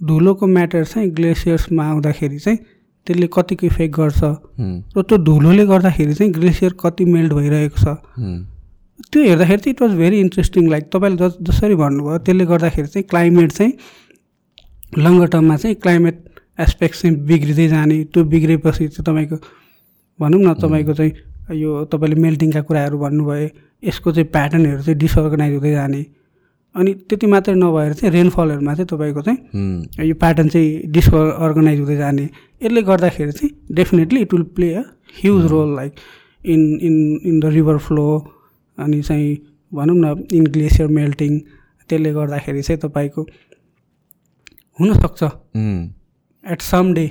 [0.01, 2.59] धुलोको म्याटर चाहिँ ग्लेसियर्समा आउँदाखेरि चाहिँ
[3.07, 4.21] त्यसले कतिको इफेक्ट गर्छ?
[4.97, 7.87] र त्यो धुलोले गर्दाखेरि चाहिँ ग्लेसियर कति मेल्ट भइरहेको छ?
[9.13, 13.07] त्यो हेर्दाखेरि चाहिँ it was very interesting like तपाईँले जस जसरी भन्नुभयो त्यसले गर्दाखेरि चाहिँ
[13.11, 13.73] क्लाइमेट चाहिँ
[14.99, 16.25] लङ्गर टर्ममा चाहिँ क्लाइमेट
[16.61, 19.37] एस्पेक्ट चाहिँ बिग्रिँदै जाने त्यो बिग्रेपछि चाहिँ तपाईँको
[20.21, 21.13] भनौँ न तपाईँको चाहिँ
[21.61, 23.49] यो तपाईँले मेल्टिङका कुराहरू भन्नुभयो
[23.85, 26.03] यसको चाहिँ प्याटर्नहरू चाहिँ डिसअर्गनाइज हुँदै जाने।
[26.77, 31.97] अनि त्यति मात्रै नभएर चाहिँ रेनफलहरूमा चाहिँ तपाईँको चाहिँ यो प्याटर्न चाहिँ डिस अर्गनाइज हुँदै
[31.97, 32.29] जाने।
[32.63, 34.83] यसले गर्दाखेरि चाहिँ definitely it will play a
[35.23, 35.93] huge role like
[36.45, 38.07] in in in the river flow
[38.79, 39.37] अनि चाहिँ
[39.73, 41.39] भनौँ न इन ग्लेसियर मेल्टिङ
[41.91, 43.23] त्यसले गर्दाखेरि चाहिँ तपाईँको
[44.79, 45.23] हुनसक्छ।
[46.45, 47.07] एट सम डे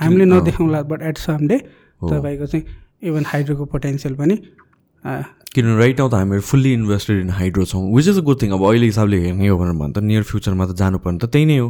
[0.00, 2.64] हामीले नदेखाउँला बट एट सम डे तपाईँको चाहिँ
[3.02, 4.34] इभन हाइड्रोको पोटेन्सियल पनि
[5.04, 8.50] किनभने राइट नाउ त हामीहरू फुल्ली इन्भेस्टेड इन हाइड्रो छौँ which is a good thing
[8.52, 11.58] अब अहिले हिसाबले हेर्ने हो भनेर भने त नियर फ्युचरमा त जानुपर्ने त त्यही नै
[11.58, 11.68] हो।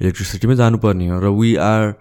[0.00, 1.94] इलेक्ट्रिसिटीमै जानुपर्ने हो र we are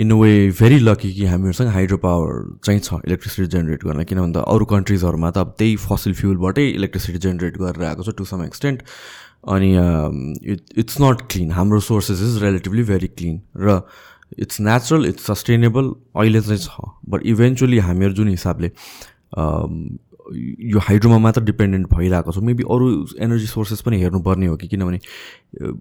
[0.00, 2.30] in a way very lucky कि हामीहरूसँग हाइड्रो पावर
[2.64, 7.18] चाहिँ छ इलेक्ट्रिसिटी जेनेरेट गर्न। किनभने त अरू कन्ट्रिजहरूमा त अब त्यही फसिल फ्युलबाटै इलेक्ट्रिसिटी
[7.26, 8.78] जेनेरेट गरेर आएको छ टु सम एक्सटेन्ट
[9.50, 9.70] अनि
[10.52, 13.80] इट इट्स नट क्लिन हाम्रो sources is relatively very clean र
[14.38, 18.70] इट्स नेचुरल इट्स सस्टेनेबल अहिले चाहिँ छ। बट इभेन्चुली हामीहरू जुन हिसाबले
[20.30, 22.86] यो हाइड्रोमा मात्र डिपेन्डेन्ट भइरहेको छ। मेबी अरू
[23.20, 24.98] एनर्जी सोर्सेस पनि हेर्नुपर्ने हो कि किनभने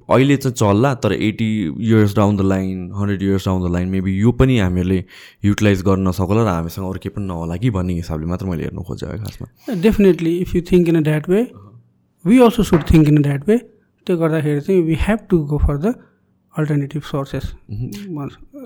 [0.10, 4.18] अहिले चाहिँ चल्ला तर eighty years down the line hundred years down the line maybe
[4.20, 5.04] यो पनि हामीहरूले
[5.46, 8.84] युटिलाइज गर्न नसकला र हामीसँग अरू केही पनि नहोला कि भन्ने हिसाबले मात्र मैले हेर्नु
[8.90, 11.42] खोजेँ खासमा। Definitely if you think in a that way
[12.26, 13.58] we also should think in a that way
[14.08, 15.94] त्यो गर्दाखेरि चाहिँ we have to go for the
[16.60, 17.46] alternative sources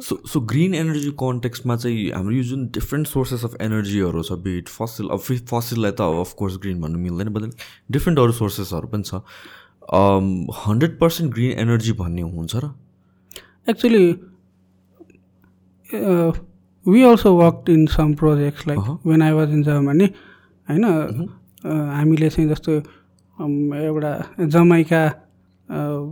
[0.08, 4.70] so so green energy कन्टेक्समा चाहिँ हाम्रो यो जुन डिफ्रेन्ट सोर्सेस अफ एनर्जीहरू छ beet
[4.70, 5.20] फसिल अब
[5.52, 7.42] फसिललाई त अफकोर्स ग्रिन भन्नु मिल्दैन बट
[7.92, 9.22] डिफ्रेन्ट अरू सोर्सेसहरू पनि छ।
[10.66, 12.66] हन्ड्रेड पर्सेन्ट ग्रिन एनर्जी भन्ने हुन्छ र?
[13.70, 14.06] Actually
[16.86, 20.06] we also work in some projects like when I was in Germany
[20.68, 20.84] होइन?
[21.66, 22.72] हामीले चाहिँ जस्तो
[23.84, 24.14] एउटा
[24.56, 25.02] जमाइका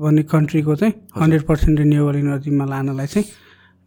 [0.01, 3.27] भन्ने कन्ट्रीको चाहिँ हन्ड्रेड पर्सेन्ट रिन्युएबल इनर्जीमा लानलाई चाहिँ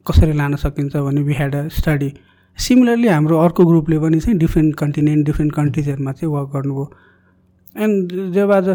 [0.06, 2.12] कसरी लान सकिन्छ भने we had a study
[2.58, 6.90] similarly हाम्रो अर्को ग्रुपले पनि चाहिँ डिफ्रेन्ट कन्टिनेन्ट डिफ्रेन्ट कन्ट्रिजहरूमा चाहिँ वर्क गर्नुभयो।
[7.76, 8.68] एन्ड जब आज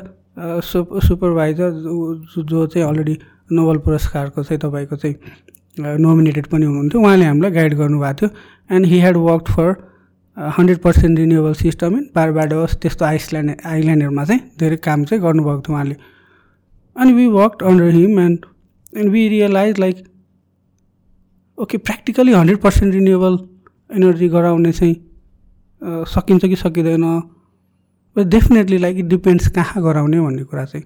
[0.66, 3.18] सुप सुपरभाइजर जो चाहिँ अलरेडी
[3.52, 5.16] नोबल पुरस्कारको चाहिँ तपाईँको चाहिँ
[5.78, 8.30] नोमिनेटेड पनि हुनुहुन्थ्यो उहाँले हामीलाई गाइड गर्नुभएको थियो।
[8.76, 9.76] And he had work for
[10.58, 15.76] hundred percent renewable system in Barbados त्यस्तो आइसल्यान्ड आइल्यान्डहरूमा चाहिँ धेरै काम चाहिँ गर्नुभएको थियो
[15.76, 15.96] उहाँले।
[16.96, 18.46] अनि we work under him and
[18.94, 20.04] and we realize like
[21.58, 23.38] okay practically hundred percent renewable
[23.90, 24.96] energy गराउने चाहिँ
[26.08, 27.06] सकिन्छ कि सकिँदैन
[28.16, 30.86] डेफिनेटली लाइक इट डिपेन्ड्स कहाँ गराउने भन्ने कुरा चाहिँ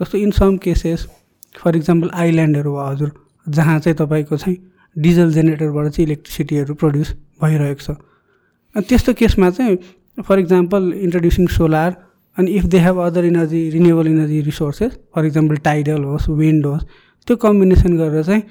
[0.00, 1.06] जस्तो in some cases
[1.54, 3.12] for example आइल्यान्डहरू भयो हजुर
[3.48, 4.56] जहाँ चाहिँ तपाईँको चाहिँ
[4.96, 9.76] डिजल जेनेरेटरबाट चाहिँ इलेक्ट्रिसिटीहरू प्रड्युस भइरहेको छ त्यस्तो केसमा चाहिँ
[10.18, 11.96] फर इक्जाम्पल इन्ट्रोड्युसिङ सोलार
[12.38, 16.84] अनि if they have other energy renewable energy resources for example tidal होस् विन्ड होस्
[17.26, 18.42] त्यो कम्बिनेसन गरेर चाहिँ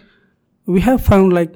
[0.68, 1.56] we have found like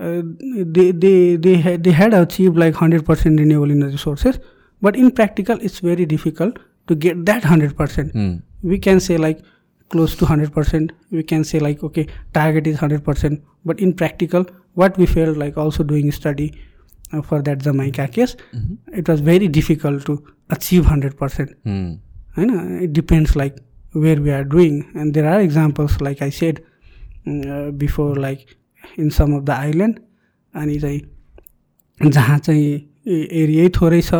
[0.00, 4.40] they they they they had achieve like hundred percent renewable energy sources
[4.82, 6.58] but in practical it's very difficult
[6.88, 8.42] to get that 100% mm.
[8.62, 9.42] we can say like
[9.90, 14.98] close to 100% we can say like okay target is 100% but in practical what
[14.98, 16.71] we felt like also doing study uh, for
[17.20, 18.74] that jamaica case mm-hmm.
[18.94, 21.98] it was very difficult to achieve 100% mm.
[22.36, 23.56] and it depends like
[23.92, 26.62] where we are doing and there are examples like i said
[27.26, 28.56] uh, before like
[28.96, 30.00] in some of the island
[30.54, 34.14] अनि चाहिँ जहाँ चाहिँ एरियै थोरै छ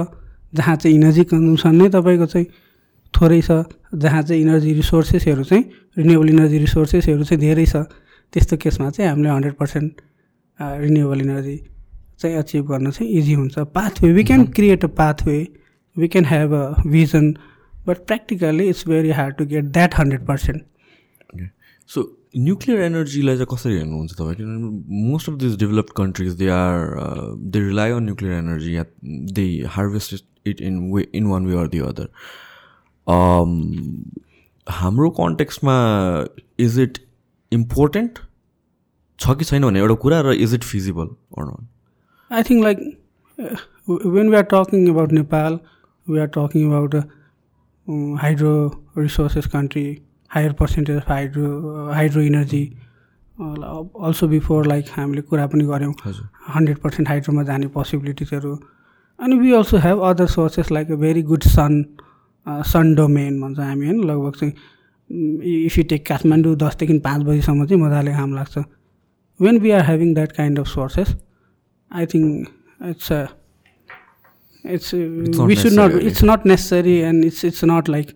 [0.55, 2.47] जहाँ चाहिँ energy consumption नै तपाईँको चाहिँ
[3.21, 5.65] थोरै छ जहाँ चाहिँ इनर्जी रिसोर्सेसहरू चाहिँ
[5.99, 7.77] रिन्युएबल इनर्जी रिसोर्सेसहरू चाहिँ धेरै छ
[8.33, 10.01] त्यस्तो केसमा चाहिँ हामीले हन्ड्रेड पर्सेन्ट
[10.61, 11.57] रिन्युएबल इनर्जी
[12.21, 13.59] चाहिँ अचिभ गर्न चाहिँ इजी हुन्छ.
[13.59, 15.39] Pathway we can create a pathway
[15.97, 17.31] we can have a vision
[17.87, 20.63] but practically it's very hard to get that hundred percent
[21.91, 22.03] so
[22.37, 24.35] nuclear एनर्जीलाई चाहिँ कसरी हेर्नुहुन्छ तपाईँ?
[24.37, 26.95] किनभने most of this developed countries they are
[27.53, 28.85] they rely on nuclear energy yeah
[29.39, 30.15] they harvest
[30.47, 32.09] it in way in one way or the other
[34.67, 35.75] हाम्रो कन्टेक्स्टमा
[36.67, 36.99] is it
[37.53, 38.19] important
[39.19, 41.09] छ कि छैन भन्ने एउटा कुरा र is it feasible
[42.33, 42.79] I think like
[44.15, 45.59] when we are talking about Nepal
[46.07, 46.95] we are talking about
[48.21, 48.55] hydro
[48.99, 49.87] resources country
[50.31, 51.49] higher percentage of hydro
[51.95, 52.65] hydro energy
[53.39, 55.95] also before like हामीले कुरा पनि गऱ्यौँ
[56.55, 58.55] हन्ड्रेड पर्सेन्ट हाइड्रोमा जाने पोसिबिलिटिजहरू
[59.19, 61.85] अनि we also have other sources like a very good sun
[62.73, 64.03] sun domain भन्छ हामी होइन?
[64.05, 68.59] लगभग चाहिँ इफ यु टेक काठमाडौँ दसदेखि पाँच बजीसम्म चाहिँ मजाले घाम लाग्छ।
[69.41, 71.15] When we are having that kind of sources
[71.93, 72.49] I think
[72.89, 73.13] it's
[74.65, 78.11] it's we should not it's not necessary and it's it's not like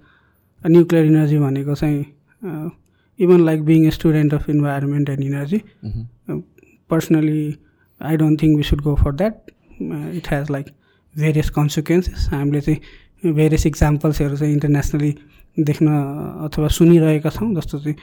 [0.65, 2.05] nuclear energy भनेको चाहिँ
[3.19, 5.61] even like being a student of environment and energy
[6.91, 7.57] personally
[8.01, 9.51] I don't think we should go for that
[10.15, 10.67] it has like
[11.15, 15.15] various consequences हामीले चाहिँ various इक्जाम्पल्सहरू चाहिँ internationally
[15.57, 15.89] देख्न
[16.45, 17.97] अथवा सुनिरहेका छौँ जस्तो चाहिँ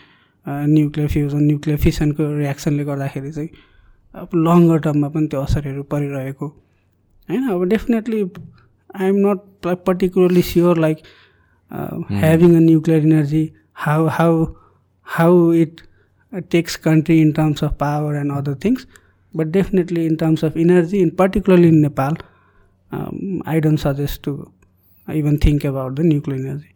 [0.68, 3.50] न्युक्लियर फ्युजन न्युक्लियर फिसनको रियाक्सनले गर्दाखेरि चाहिँ
[4.14, 6.48] अब लङ्गर टर्ममा पनि त्यो असरहरू परिरहेको।
[7.30, 10.98] होइन अब definitely I am not particularly sure like
[11.72, 13.44] having a nuclear energy
[13.86, 14.44] how how
[15.08, 15.82] how it
[16.52, 18.88] takes country in terms of power and other things
[19.34, 22.18] but definitely in terms of energy in particularly in Nepal
[23.48, 24.38] I don't suggest to
[25.08, 26.74] even think about the nuclear energy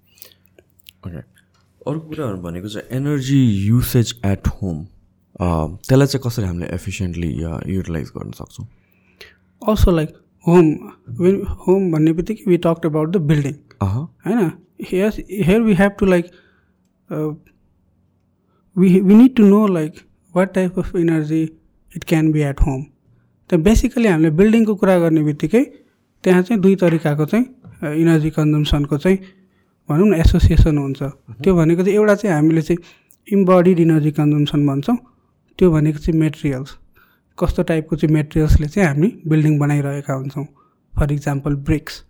[1.08, 4.86] okay अर्को कुराहरू भनेको चाहिँ energy usage at home
[5.40, 7.30] त्यसलाई चाहिँ कसरी हामीले efficiently
[7.76, 8.66] utilize गर्न सक्छौँ?
[9.62, 10.10] Also like
[10.46, 10.66] home
[11.20, 14.52] when home भन्ने बित्तिकै we talk about the building होइन?
[14.92, 16.26] Here here we have to like
[18.76, 20.00] we we need to know like
[20.36, 21.42] what type of energy
[21.92, 22.84] it can be at home
[23.50, 25.64] त basically हामीले बिल्डिङको कुरा गर्ने बित्तिकै
[26.24, 29.18] त्यहाँ चाहिँ दुई तरिकाको चाहिँ इनर्जी कन्जम्सनको चाहिँ
[29.90, 31.04] भनौँ न एसोसिएसन हुन्छ।
[31.44, 32.80] त्यो भनेको चाहिँ एउटा चाहिँ हामीले चाहिँ
[33.28, 34.98] इम्बडिड इनर्जी कन्जम्सन भन्छौँ।
[35.60, 36.78] त्यो भनेको चाहिँ मेटेरियल्स
[37.38, 40.46] कस्तो टाइपको चाहिँ मेटेरियल्सले चाहिँ हामी बिल्डिङ बनाइरहेका हुन्छौँ?
[40.94, 42.04] For example bricks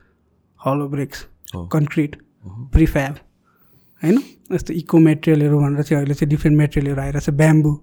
[0.60, 1.26] hollow bricks
[1.74, 2.16] concrete
[2.74, 3.16] prefab
[4.02, 4.22] होइन?
[4.52, 7.74] यस्तो इको मेटेरियलहरू भनेर चाहिँ अहिले चाहिँ डिफ्रेन्ट मेटेरियलहरू आइरहेको छ ब्याम्बु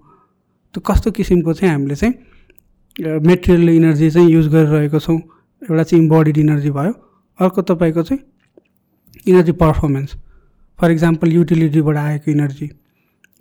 [0.73, 5.19] त्यो कस्तो किसिमको चाहिँ हामीले चाहिँ मेटेरियल इनर्जी चाहिँ युज गरिरहेको छौँ?
[5.61, 6.93] एउटा चाहिँ इम्बडिड इनर्जी भयो।
[7.39, 8.21] अर्को तपाईँको चाहिँ
[9.27, 10.15] इनर्जी पर्फर्मेन्स
[10.79, 12.69] फर इक्जाम्पल युटिलिटीबाट आएको इनर्जी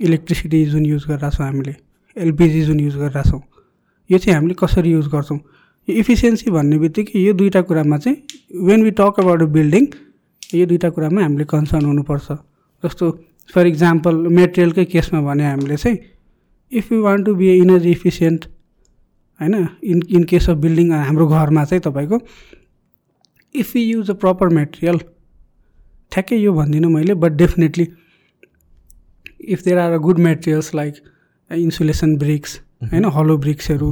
[0.01, 1.75] इलेक्ट्रिसिटी जुन युज गरिरहेको छौँ हामीले।
[2.17, 3.41] एलपिजी जुन युज गरिरहेछौँ
[4.11, 5.39] यो चाहिँ हामीले कसरी युज गर्छौँ?
[5.89, 8.17] यो इफिसियन्सी भन्ने बित्तिकै यो दुइटा कुरामा चाहिँ
[8.67, 9.87] when we talk about a building
[10.55, 12.33] यो दुइटा कुरामा हामीले कन्सर्न हुनुपर्छ।
[12.85, 13.11] जस्तो
[13.55, 15.99] फर इक्जाम्पल मेटेरियलकै केसमा भने हामीले चाहिँ
[16.73, 18.45] if you want to be energy efficient
[19.41, 22.21] होइन in in case of building हाम्रो घरमा चाहिँ तपाईँको
[23.55, 24.99] if you use a proper material
[26.13, 27.89] ठ्याक्कै यो भन्दिनँ मैले but definitely
[29.41, 30.95] if there are a good materials like
[31.51, 32.61] insulation bricks
[32.93, 33.91] होइन हलो ब्रिक्सहरू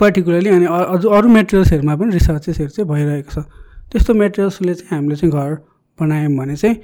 [0.00, 3.44] पर्टिकुलरली अनि अझ अरू मेटेरियल्सहरूमा पनि रिसर्चेसहरू चाहिँ भइरहेको छ।
[3.92, 5.54] त्यस्तो मेटेरियल्सले चाहिँ हामीले चाहिँ घर
[5.98, 6.76] बनायौँ भने चाहिँ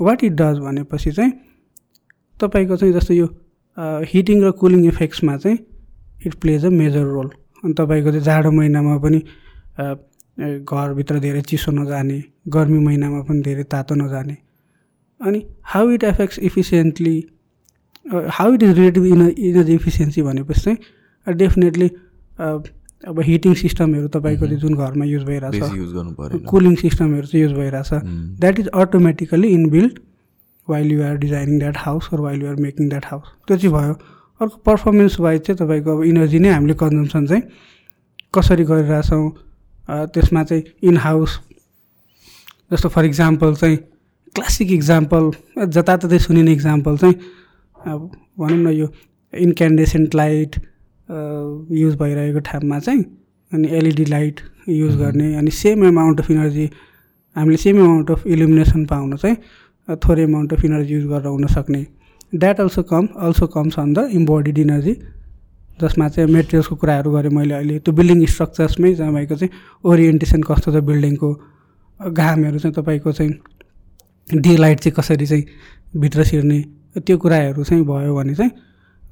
[0.00, 1.32] वाट इट डज भनेपछि चाहिँ
[2.40, 3.26] तपाईँको चाहिँ जस्तो यो
[4.12, 5.58] हिटिङ र कुलिङ इफेक्ट्समा चाहिँ
[6.26, 7.30] it plays a major role
[7.64, 9.18] अनि तपाईँको चाहिँ जाडो महिनामा पनि
[10.62, 14.36] घरभित्र धेरै चिसो नजाने गर्मी महिनामा पनि धेरै तातो नजाने।
[15.20, 17.16] अनि how it affects efficiently
[18.06, 21.90] how it is relative in energy efficiency भनेपछि चाहिँ डेफिनेटली
[22.38, 27.90] अब हिटिङ सिस्टमहरू तपाईँको जुन घरमा युज भइरहेछ कुलिङ सिस्टमहरू चाहिँ युज भइरहेछ।
[28.40, 29.98] That is automatically inbuilt
[30.68, 33.74] while you are designing that house or while you are making that house त्यो चाहिँ
[33.74, 33.94] भयो।
[34.40, 37.42] अर्को पर्फर्मेन्स वाइज चाहिँ तपाईँको अब इनर्जी नै हामीले कन्जम्सन चाहिँ
[38.34, 39.30] कसरी गरिरहेछौँ
[40.14, 41.38] त्यसमा चाहिँ इन हाउस
[42.72, 43.76] जस्तो फर इक्जाम्पल चाहिँ
[44.34, 45.30] क्लासिक इक्जाम्पल
[45.68, 47.14] जताततै सुनिने इक्जाम्पल चाहिँ
[47.86, 48.88] अब भनौँ न यो
[49.32, 50.56] इन्क्यान्डेसेन्ट लाइट
[51.78, 53.04] युज भइरहेको ठाउँमा चाहिँ
[53.52, 56.68] अनि एलइडी लाइट युज गर्ने अनि सेम एमाउन्ट अफ इनर्जी
[57.36, 61.86] हामीले सेम एमाउन्ट अफ इल्युमिनेसन पाउन चाहिँ थोरै एमाउन्ट अफ इनर्जी युज गरेर हुनसक्ने
[62.34, 64.94] that also come also comes on the embodied energy
[65.80, 69.50] जसमा चाहिँ मेटेरियल्सको कुराहरू गरेँ मैले अहिले। त्यो बिल्डिङ स्ट्रक्चर्समै तपाईँको चाहिँ
[69.84, 71.32] ओरिएन्टेसन कस्तो छ बिल्डिङको
[72.00, 75.44] घामहरू चाहिँ तपाईँको चाहिँ डे लाइट चाहिँ कसरी चाहिँ
[75.96, 76.60] भित्र छिर्ने
[76.96, 78.52] त्यो कुराहरू चाहिँ भयो भने चाहिँ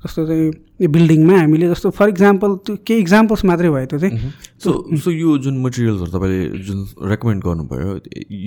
[0.05, 4.33] जस्तो चाहिँ बिल्डिङमा हामीले जस्तो फर इक्जाम्पल त्यो केही इक्जाम्पल्स मात्रै भयो त्यो चाहिँ
[4.65, 7.97] सो सो यो जुन मटेरियल्सहरू तपाईँले जुन रेकमेन्ड गर्नुभयो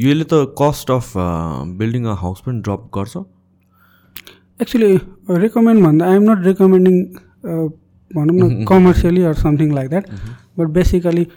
[0.02, 1.14] यसले त cost of
[1.82, 3.18] building a house पनि ड्रप गर्छ?
[4.62, 4.96] एक्चुली
[5.44, 6.96] रेकमेन्ड भन्दा आइएम नट रेकमेन्डिङ
[8.12, 10.10] भनौँ न commercially or something like that
[10.60, 11.28] but basically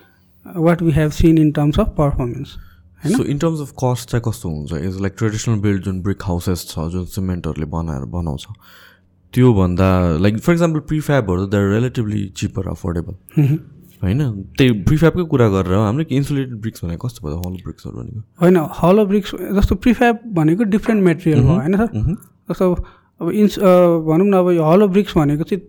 [0.47, 2.57] what we have seen in terms of performance
[3.03, 4.73] so in terms of cost चाहिँ कस्तो हुन्छ?
[4.73, 8.47] Is like traditional build जुन brick houses छ जुन सिमेन्टहरूले बनाएर बनाउँछ
[9.35, 9.89] त्योभन्दा
[10.23, 13.15] like for example प्रिफ्याबहरू they are relatively cheaper affordable
[14.03, 14.21] होइन?
[14.59, 17.37] त्यही प्रिफ्याबकै कुरा गरेर हामीले इन्सुलेटेड ब्रिक्स भनेको कस्तो भयो?
[17.39, 21.89] हलो ब्रिक्सहरू भनेको। होइन हलो ब्रिक्स जस्तो प्रिफ्याब भनेको डिफ्रेन्ट मेटेरियल हो होइन सर?
[22.51, 22.73] जस्तो
[23.21, 23.59] अब इन्स
[24.09, 25.63] भनौँ न अब यो हलो ब्रिक्स भनेको चाहिँ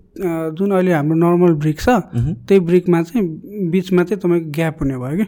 [0.56, 1.90] जुन अहिले हाम्रो नर्मल ब्रिक छ
[2.48, 3.24] त्यही ब्रिकमा चाहिँ
[3.72, 5.28] बिचमा चाहिँ तपाईँको ग्याप हुने भयो कि?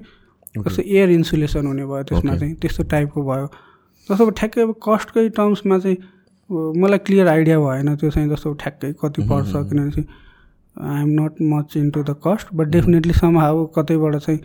[0.55, 3.45] जस्तो एयर इन्सुलेसन हुने भयो त्यसमा चाहिँ त्यस्तो टाइपको भयो?
[4.09, 5.97] जस्तो अब ठ्याक्कै अब कस्टकै टर्म्समा चाहिँ
[6.77, 10.05] मलाई क्लियर आइडिया भएन त्यो चाहिँ जस्तो ठ्याक्कै कति पर्छ किनभने
[11.01, 14.39] am not much into the cost but definitely somehow कतैबाट चाहिँ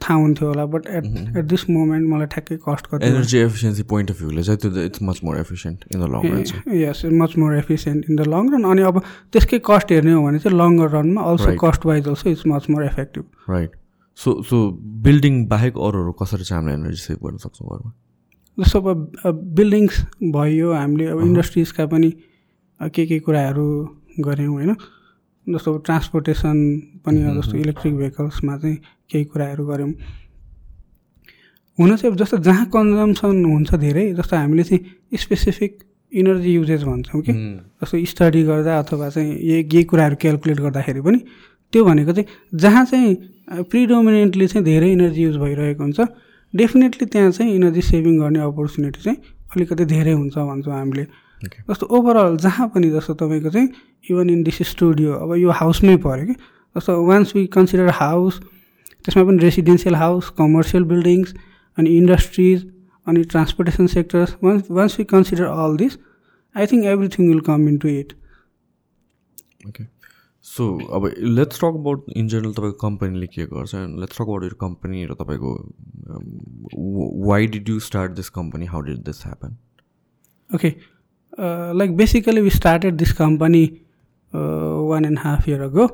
[0.00, 1.04] थाहा हुन्थ्यो होला but at
[1.36, 5.02] at this moment मलाई ठ्याक्कै कस्ट कति एनर्जी एफिसियन्सी पोइन्ट अफ भ्यूले चाहिँ त्यो it's
[5.02, 8.70] much more efficient in the long run yes much more efficient in the long run
[8.70, 12.46] अनि अब त्यसकै कस्ट हेर्ने हो भने चाहिँ लङ्गर रनमा also cost wise also it's
[12.46, 13.76] much more effective right
[14.18, 14.56] so so
[15.06, 17.90] building बाहेक अरूहरू कसरी चाहिँ हामीले एनर्जी सेभ गर्न सक्छौँ घरमा?
[18.58, 19.94] जस्तो अब बिल्डिङ्स
[20.34, 22.10] भयो हामीले अब इन्डस्ट्रिजका पनि
[22.94, 23.66] के के कुराहरू
[24.20, 24.74] गऱ्यौँ होइन?
[25.46, 26.56] जस्तो ट्रान्सपोर्टेसन
[27.06, 28.76] पनि जस्तो इलेक्ट्रिक भेहिकल्समा चाहिँ
[29.10, 29.92] केही कुराहरू गऱ्यौँ।
[31.78, 35.78] हुन चाहिँ अब जस्तो जहाँ कन्जम्सन हुन्छ धेरै जस्तो हामीले चाहिँ स्पेसिफिक
[36.12, 37.32] इनर्जी युजेज भन्छौँ कि?
[37.82, 41.18] जस्तो स्टडी गर्दा अथवा चाहिँ यही कुराहरू क्यालकुलेट गर्दाखेरि पनि
[41.72, 43.14] त्यो भनेको चाहिँ जहाँ चाहिँ
[43.70, 46.00] प्रिडोमिनेन्टली चाहिँ धेरै इनर्जी युज भइरहेको हुन्छ
[46.54, 49.18] डेफिनेटली त्यहाँ चाहिँ इनर्जी सेभिङ गर्ने अपर्च्युनिटी चाहिँ
[49.56, 51.06] अलिकति धेरै हुन्छ भन्छौँ हामीले।
[51.42, 53.68] जस्तो ओभरअल जहाँ पनि जस्तो तपाईँको चाहिँ
[54.10, 56.34] इभन इन दिस स्टुडियो अब यो हाउसमै पऱ्यो कि
[56.76, 58.40] जस्तो वान्स वी कन्सिडर हाउस
[59.04, 61.34] त्यसमा पनि रेसिडेन्सियल हाउस कमर्सियल बिल्डिङ्स
[61.78, 62.66] अनि इन्डस्ट्रिज
[63.06, 65.98] अनि transportation sectors ones ones we consider all this
[66.54, 68.12] I think everything will come in to it
[69.68, 69.84] okay
[70.42, 74.50] so अब let's talk about in general तपाईँको कम्पनीले के गर्छ let's talk about यो
[74.60, 75.54] company र तपाईँको
[77.26, 79.56] why did you start this company how did this happen
[80.54, 80.74] okay
[81.78, 83.64] like basically we started this company
[84.32, 85.86] one and half year ago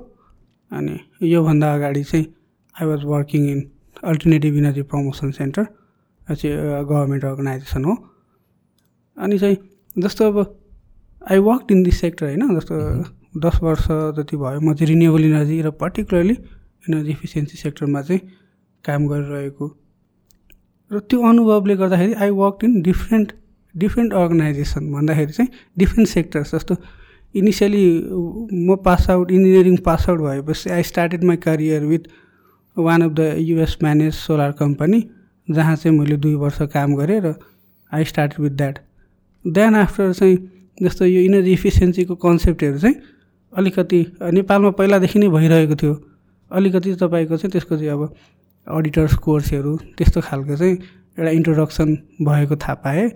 [0.73, 2.27] अनि योभन्दा अगाडि चाहिँ
[2.83, 3.71] I was working in
[4.05, 5.67] alternative energy promotion centre
[6.35, 7.95] चाहिँ government organisation हो.
[9.17, 9.57] अनि चाहिँ
[9.99, 10.61] जस्तो अब
[11.31, 12.59] I work in this sector होइन?
[12.59, 12.75] जस्तो
[13.35, 16.37] दस वर्ष जति भयो म चाहिँ रिन्युएबल इनर्जी र पर्टिकुलरली
[16.89, 18.21] इनर्जी इफिसियन्सी सेक्टरमा चाहिँ
[18.85, 19.67] काम गरिरहेको।
[20.91, 23.33] र त्यो अनुभवले गर्दाखेरि I work in different
[23.75, 26.77] different organisation भन्दाखेरि चाहिँ डिफ्रेन्ट सेक्टर्स जस्तो
[27.35, 27.87] इनिसियली
[28.53, 32.09] म pass out engineering pass out भएपछि I started my career with
[32.77, 35.01] one of the US manage solar company
[35.49, 37.35] जहाँ चाहिँ मैले दुई वर्ष काम गरेँ र
[37.93, 38.79] I started with that
[39.45, 40.37] then after चाहिँ
[40.83, 42.97] जस्तो यो इनर्जी इफिसियन्सीको कन्सेप्टहरू चाहिँ
[43.55, 44.01] अलिकति
[44.33, 45.95] नेपालमा पहिलादेखि नै भइरहेको थियो।
[46.51, 48.15] अलिकति तपाईँको चाहिँ त्यसको चाहिँ अब
[48.67, 50.75] अडिटर्स कोर्सहरू त्यस्तो खालको चाहिँ
[51.19, 53.11] एउटा इन्ट्रोडक्सन भएको थाहा पाएँ।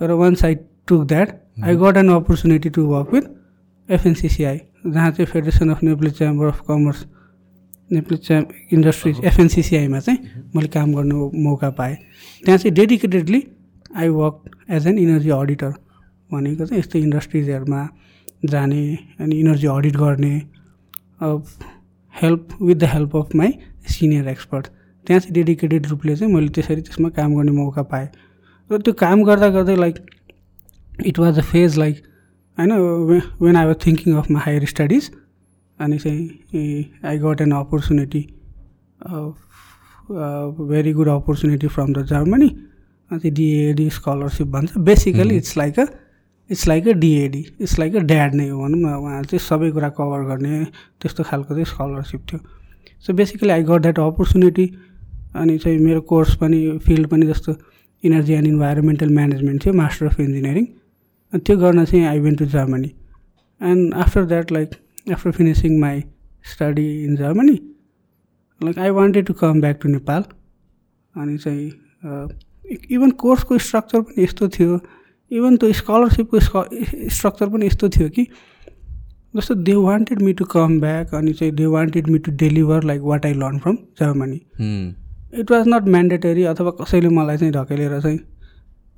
[0.00, 0.58] र one side
[0.88, 1.28] took that
[1.64, 3.24] I got an opportunity to work with
[3.88, 7.04] FNCCI जहाँ चाहिँ federation of Nepali chamber of commerce
[7.90, 10.18] Nepali च्या इन्डस्ट्रिज एफएनसिसिआईमा चाहिँ
[10.56, 11.94] मैले काम गर्नु मौका पाएँ।
[12.44, 13.42] त्यहाँ चाहिँ dedicatedly
[13.96, 15.72] I work as an energy auditor
[16.30, 17.88] भनेको चाहिँ यस्तो इन्डस्ट्रिजहरूमा
[18.42, 18.82] जाने
[19.20, 20.34] अनि इनर्जी अडिट गर्ने
[22.14, 23.52] help with the help of my
[23.90, 24.66] senior expert
[25.06, 28.08] त्यहाँ चाहिँ डेडिकेटेड रूपले चाहिँ मैले त्यसरी त्यसमा काम गर्ने मौका पाएँ।
[28.70, 29.96] र त्यो काम गर्दा गर्दै like
[31.06, 31.96] it was a phase like
[32.58, 32.72] होइन
[33.40, 35.10] when I was thinking of my higher studies
[35.78, 38.22] अनि चाहिँ I got an opportunity
[40.68, 42.48] very good opportunity from the Germany
[43.10, 45.84] अनि डिएडी स्कलरसिप भन्छ। Basically it's like a
[46.50, 49.70] it's like a DAAD it's like a DAAD नै हो भनौँ न उहाँले चाहिँ सबै
[49.70, 50.64] कुरा कभर गर्ने
[51.00, 52.40] त्यस्तो खालको चाहिँ स्कलरसिप थियो.
[53.04, 54.66] So basically I got that opportunity
[55.36, 57.54] अनि चाहिँ मेरो कोर्स पनि फिल्ड पनि जस्तो
[58.02, 60.66] इनर्जी एन्ड इन्भाइरोमेन्टल म्यानेजमेन्ट थियो मास्टर अफ इन्जिनियरिङ
[61.32, 62.92] त्यो गर्न चाहिँ I went to Germany
[63.60, 64.74] and after that like
[65.12, 66.02] after finishing my
[66.52, 67.58] study in Germany
[68.60, 70.24] like I wanted to come back to Nepal
[71.14, 71.70] अनि चाहिँ
[72.90, 74.80] even कोर्सको structure पनि यस्तो थियो
[75.30, 78.26] even त्यो स्कलरसिपको स्ट्रक्चर पनि यस्तो थियो कि
[79.36, 83.02] जस्तो they wanted me to come back अनि चाहिँ they wanted me to deliver like
[83.02, 84.40] what I learn from Germany
[85.40, 88.18] it was not mandatory अथवा कसैले मलाई चाहिँ ढकेलेर चाहिँ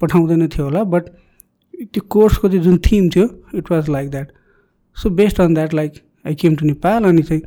[0.01, 1.09] पठाउँदैन थियो होला बट
[1.85, 4.33] त्यो कोर्सको चाहिँ जुन थिम थियो it was like that
[4.97, 7.43] so based on that like I came to Nepal अनि चाहिँ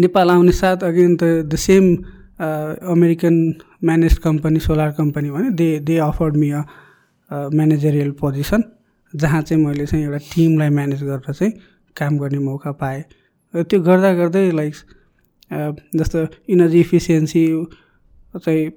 [0.00, 1.94] नेपाल आउने साथ again the the same
[2.94, 3.36] American
[3.84, 6.62] manage company solar company भने they they afford me a
[7.30, 8.62] managerial position
[9.12, 11.52] जहाँ चाहिँ मैले चाहिँ एउटा टिमलाई म्यानेज गरेर चाहिँ
[11.96, 13.04] काम गर्ने मौका पाएँ।
[13.54, 14.74] र त्यो गर्दा गर्दै लाइक
[15.96, 17.42] जस्तो इनर्जी इफिसियन्सी
[18.36, 18.70] चाहिँ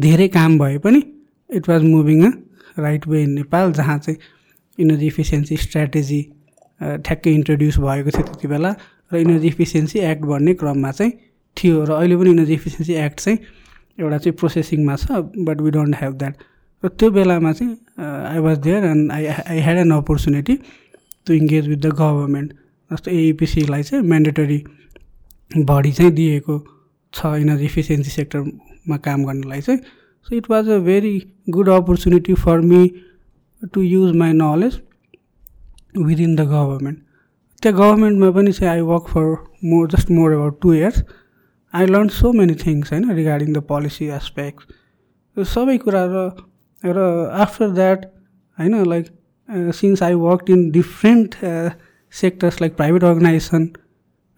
[0.00, 1.02] धेरै काम भए पनि
[1.50, 2.30] it was moving a
[2.78, 4.18] right way in Nepal जहाँ चाहिँ
[4.78, 6.20] इनर्जी इफिसियन्सी स्ट्राटेजी
[6.80, 8.74] ठ्याक्कै इन्ट्रोड्युस भएको थियो त्यति बेला।
[9.12, 11.12] र इनर्जी इफिसियन्सी एक्ट भन्ने क्रममा चाहिँ
[11.56, 13.38] थियो र अहिले पनि इनर्जी इफिसियन्सी एक्ट चाहिँ
[14.00, 16.34] एउटा चाहिँ प्रोसेसिङमा छ but we don't have that
[16.82, 17.76] र त्यो बेलामा चाहिँ
[18.26, 20.58] I was there and I I had an opportunity
[21.26, 22.52] to engage with the government
[22.90, 24.62] जस्तो एइपिसीलाई चाहिँ म्यान्डेटरी
[25.50, 26.58] बडी चाहिँ दिएको
[27.12, 29.80] छ इनर्जी इफिसियन्सी सेक्टरमा काम गर्नलाई चाहिँ.
[30.26, 31.14] So it was a very
[31.50, 32.82] good opportunity for me
[33.72, 34.80] to use my knowledge
[35.98, 36.98] within the government
[37.62, 41.02] त्यहाँ गभर्मेन्टमा पनि चाहिँ I work for more just more about two years
[41.74, 46.30] I learn so many things होइन regarding the policy aspect सबै कुरा र
[46.84, 47.06] र
[47.42, 48.04] after that
[48.58, 49.06] होइन like
[49.74, 51.34] since I work in different
[52.12, 53.68] sectors like private organization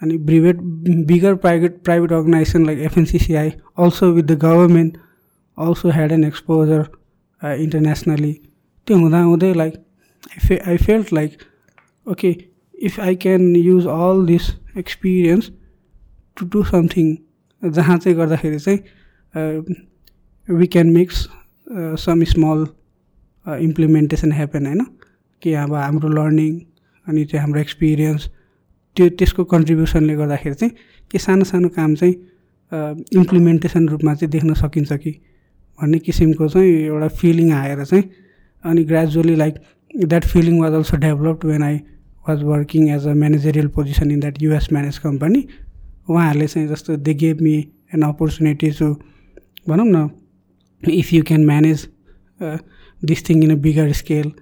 [0.03, 0.57] अनि private
[1.07, 4.97] bigger private private organization like FNCCI also with the government
[5.59, 6.87] also had an exposure
[7.43, 8.33] internationally
[8.87, 11.37] त्यो हुँदाहुँदै like I फे I felt like
[12.07, 12.37] okay
[12.83, 15.51] if I can use all this experience
[16.37, 17.17] to do something
[17.63, 19.77] जहाँ चाहिँ गर्दाखेरि चाहिँ
[20.49, 21.27] we can mix
[21.67, 22.67] some small
[23.47, 24.85] implementation happen होइन
[25.43, 26.59] कि अब हाम्रो लर्निङ
[27.07, 28.29] अनि चाहिँ हाम्रो एक्सपिरियन्स
[28.97, 30.75] त्यो त्यसको कन्ट्रिब्युसनले गर्दाखेरि चाहिँ
[31.11, 32.15] के सानो सानो काम चाहिँ
[33.17, 35.11] इम्प्लिमेन्टेसन रूपमा चाहिँ देख्न सकिन्छ कि?
[35.79, 38.05] भन्ने किसिमको चाहिँ एउटा फिलिङ आएर चाहिँ
[38.65, 39.55] अनि gradually like
[40.07, 41.77] that feeling was also developed when I
[42.29, 45.47] was working as a managerial position in that US manage company
[46.09, 47.55] उहाँहरूले चाहिँ जस्तो they gave me
[47.95, 48.95] an opportunity to
[49.69, 50.09] भनौँ न
[50.87, 51.87] you can manage
[52.41, 52.59] uh,
[53.03, 54.33] this thing in a bigger scale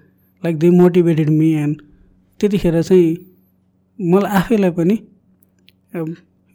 [0.43, 1.81] like they motivated me and
[2.39, 3.15] त्यतिखेर चाहिँ
[3.99, 4.97] मलाई आफैलाई पनि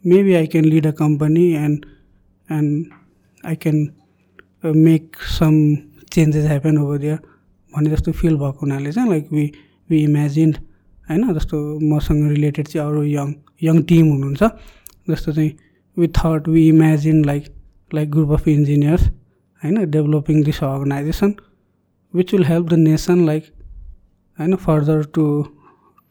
[0.03, 1.85] maybe I can lead a company and
[2.49, 2.85] and
[3.43, 3.77] I can
[4.77, 5.55] make some
[6.13, 7.17] changes happen over there
[7.73, 9.51] भन्ने जस्तो feel भएको हुनाले चाहिँ लाइक वी
[9.89, 10.57] वी इमेजिन्ड
[11.09, 11.57] होइन जस्तो
[11.93, 13.33] मसँग रिलेटेड चाहिँ अरू यङ
[13.63, 14.51] यङ टिम हुनुहुन्छ
[15.09, 15.51] जस्तो चाहिँ
[15.97, 17.45] we thought we imagine like
[17.91, 19.09] like group of engineers
[19.62, 21.34] होइन developing this organization
[22.14, 23.44] which will help the nation like
[24.38, 25.26] होइन further to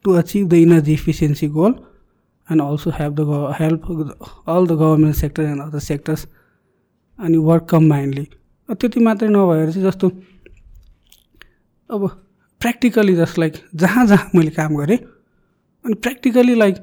[0.05, 1.75] to achieve the energy efficiency goal
[2.47, 3.91] and also help the help
[4.47, 6.27] all the government sector and other sectors
[7.19, 8.27] अनि work combinedly
[8.69, 10.09] त्यति मात्रै नभएर चाहिँ जस्तो
[11.89, 12.07] अब
[12.61, 16.75] practically just like जहाँ जहाँ मैले काम गरेँ अनि practically like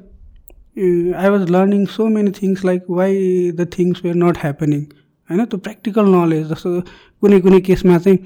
[1.17, 3.15] I was learning so many things like why
[3.53, 4.85] the things were not happening
[5.30, 5.46] होइन?
[5.46, 6.70] त्यो प्र्याक्टिकल नलेज जस्तो
[7.22, 8.20] कुनै कुनै केसमा चाहिँ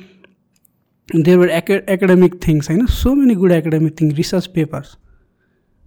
[1.10, 2.86] देयर वर एका एकाडेमिक थिङ्स होइन?
[2.86, 4.96] So many good academic things research papers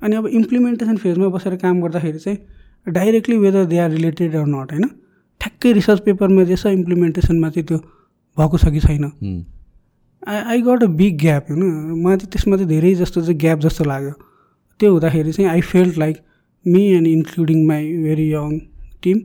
[0.03, 2.39] अनि अब इम्प्लिमेन्टेसन फेजमा बसेर काम गर्दाखेरि चाहिँ
[2.87, 4.89] directly whether they are related or not होइन?
[5.41, 7.79] ठ्याक्कै रिसर्च पेपरमा जे छ इम्प्लिमेन्टेसनमा चाहिँ त्यो
[8.37, 9.05] भएको छ कि छैन।
[10.23, 11.63] I I got a big gap होइन?
[12.03, 14.13] मलाई चाहिँ त्यसमा चाहिँ धेरै जस्तो चाहिँ ग्याप जस्तो लाग्यो।
[14.81, 16.17] त्यो हुँदाखेरि चाहिँ I felt like
[16.67, 18.59] me and including my very young
[19.03, 19.19] team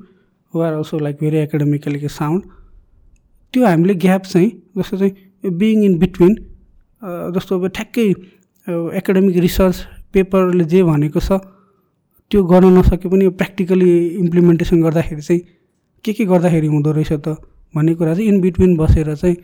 [0.57, 2.43] who are also like very academically sound
[3.53, 6.33] त्यो हामीले ग्याप चाहिँ जस्तो चाहिँ बिङ इन बिट्विन
[7.35, 8.07] जस्तो अब ठ्याक्कै
[8.97, 11.39] एकाडेमिक रिसर्च पेपरले जे भनेको छ
[12.31, 15.41] त्यो गर्न नसके पनि प्र्याक्टिकली इम्प्लिमेन्टेसन गर्दाखेरि चाहिँ
[16.05, 17.37] के के गर्दाखेरि हुँदो रहेछ त
[17.73, 19.35] भन्ने कुरा चाहिँ इन बिट्विन बसेर चाहिँ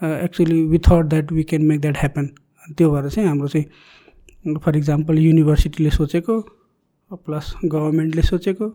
[0.00, 2.26] actually we thought that we can make that happen
[2.78, 6.40] त्यो भएर चाहिँ हाम्रो चाहिँ फर इक्जाम्पल युनिभर्सिटीले सोचेको
[7.26, 8.68] प्लस गभर्मेन्टले सोचेको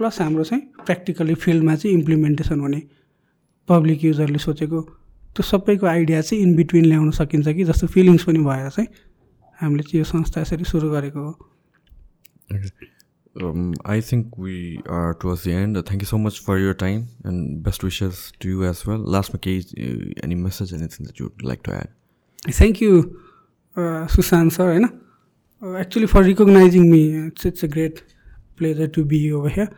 [0.00, 2.82] प्लस हाम्रो चाहिँ प्र्याक्टिकली फिल्डमा चाहिँ इम्प्लिमेन्टेसन हुने
[3.68, 4.80] पब्लिक युजरले सोचेको।
[5.36, 8.88] त्यो सबैको आइडिया चाहिँ इन बिट्विन ल्याउन सकिन्छ कि जस्तो फिलिङ्स पनि भएर चाहिँ
[9.58, 11.32] हामीले चाहिँ यो संस्था यसरी सुरु गरेको हो।
[13.86, 14.56] I think we
[14.90, 18.00] are to the end thank you so much for your time and best wish
[18.88, 19.58] well लास्टमा केही
[20.24, 21.88] any message anything you like to add
[22.50, 23.02] thank you
[24.16, 24.88] Sushant sir होइन
[25.80, 28.02] actually for recognizing me it's a great
[28.58, 29.68] pleasure to be you here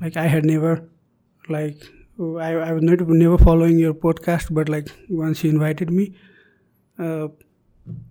[0.00, 0.88] Like, I had never,
[1.48, 1.76] like,
[2.18, 6.14] I, I was not never following your podcast, but like, once you invited me,
[6.98, 7.28] uh,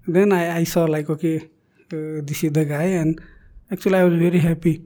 [0.07, 1.37] then I, I saw, like, okay,
[1.93, 3.19] uh, this is the guy, and
[3.71, 4.81] actually i was very happy.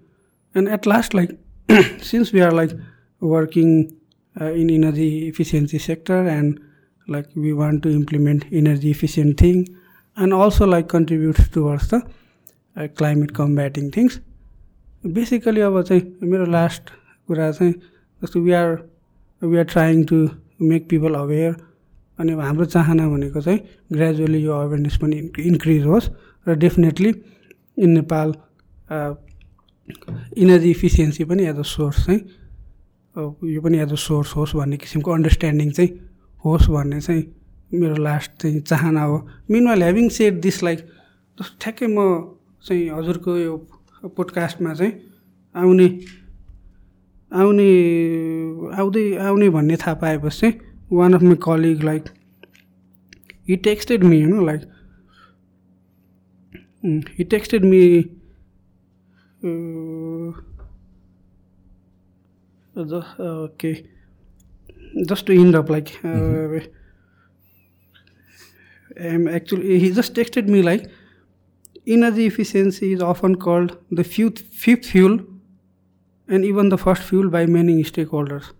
[0.55, 1.31] And at last like
[2.01, 2.71] since we are like
[3.19, 3.91] working
[4.39, 6.59] uh, in energy efficiency sector and
[7.07, 9.67] like we want to implement energy efficient thing
[10.15, 12.01] and also like contribute towards the
[12.75, 14.19] uh, climate combating things
[15.05, 16.89] basically अब चाहिँ मेरो last
[17.27, 17.73] कुरा चाहिँ
[18.21, 18.69] जस्तो we are
[19.41, 20.27] we are trying to
[20.61, 21.55] make people aware
[22.19, 23.59] अनि अब हाम्रो चाहना भनेको चाहिँ
[23.93, 26.09] ग्रेजुअली यो अवेरनेस पनि इन्क्रिज होस्
[26.47, 27.11] र definitely
[27.77, 28.33] in Nepal
[30.37, 32.21] energy efficiency पनि एज अ सोर्स चाहिँ
[33.53, 35.91] यो पनि एज अ सोर्स होस् भन्ने किसिमको अन्डरस्ट्यान्डिङ चाहिँ
[36.45, 37.23] होस् भन्ने चाहिँ
[37.73, 39.27] मेरो लास्ट चाहिँ चाहना हो।
[39.67, 40.79] Meanwhile having said this like
[41.59, 41.99] ठ्याक्कै म
[42.63, 43.67] चाहिँ हजुरको यो
[44.07, 44.93] पोडकास्टमा चाहिँ
[45.55, 45.87] आउने
[47.31, 47.69] आउने
[48.73, 50.59] आउँदै आउने भन्ने थाहा पाएपछि चाहिँ
[50.91, 52.09] one of my colleague like
[53.49, 54.61] he texted me होइन like
[57.17, 57.83] he texted me
[62.75, 63.85] just, okay
[65.07, 66.57] just to end up like uh, mm-hmm.
[69.07, 70.89] um, actually he just texted me like
[71.88, 75.19] energy efficiency is often called the fifth, fifth fuel
[76.29, 78.51] and even the first fuel by many stakeholders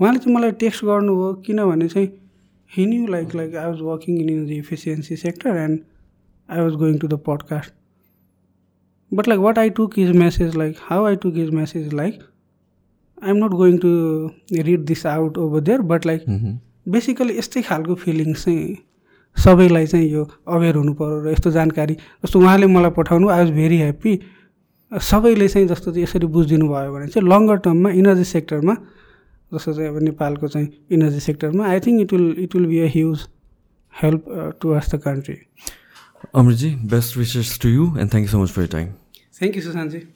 [0.00, 2.08] उहाँले चाहिँ मलाई text गर्नुभयो किनभने चाहिँ
[2.70, 5.80] he knew like like I was working in energy efficiency sector and
[6.50, 7.72] I was going to the podcast
[9.12, 12.22] but like what i took his message like how i took his message like
[13.22, 13.90] i'm not going to
[14.68, 16.24] read this out over there but like
[16.94, 18.74] basically यस्तै खालको feelings चाहिँ
[19.36, 23.50] सबैलाई चाहिँ यो अवेर हुनु पऱ्यो र यस्तो जानकारी जस्तो उहाँले मलाई पठाउनु आई वाज
[23.54, 24.12] भेरी ह्याप्पी
[24.92, 28.74] सबैले चाहिँ जस्तो चाहिँ यसरी बुझिदिनु भयो भने चाहिँ लङ्गर टर्ममा इनर्जी सेक्टरमा
[29.52, 32.90] जस्तो चाहिँ अब नेपालको चाहिँ इनर्जी सेक्टरमा I think it will it will be a
[32.94, 33.26] huge
[33.94, 34.24] help
[34.60, 35.38] towards the country
[36.92, 38.94] best wishes to you and thank you so much for your time.
[39.32, 40.06] Thank you, Susanji.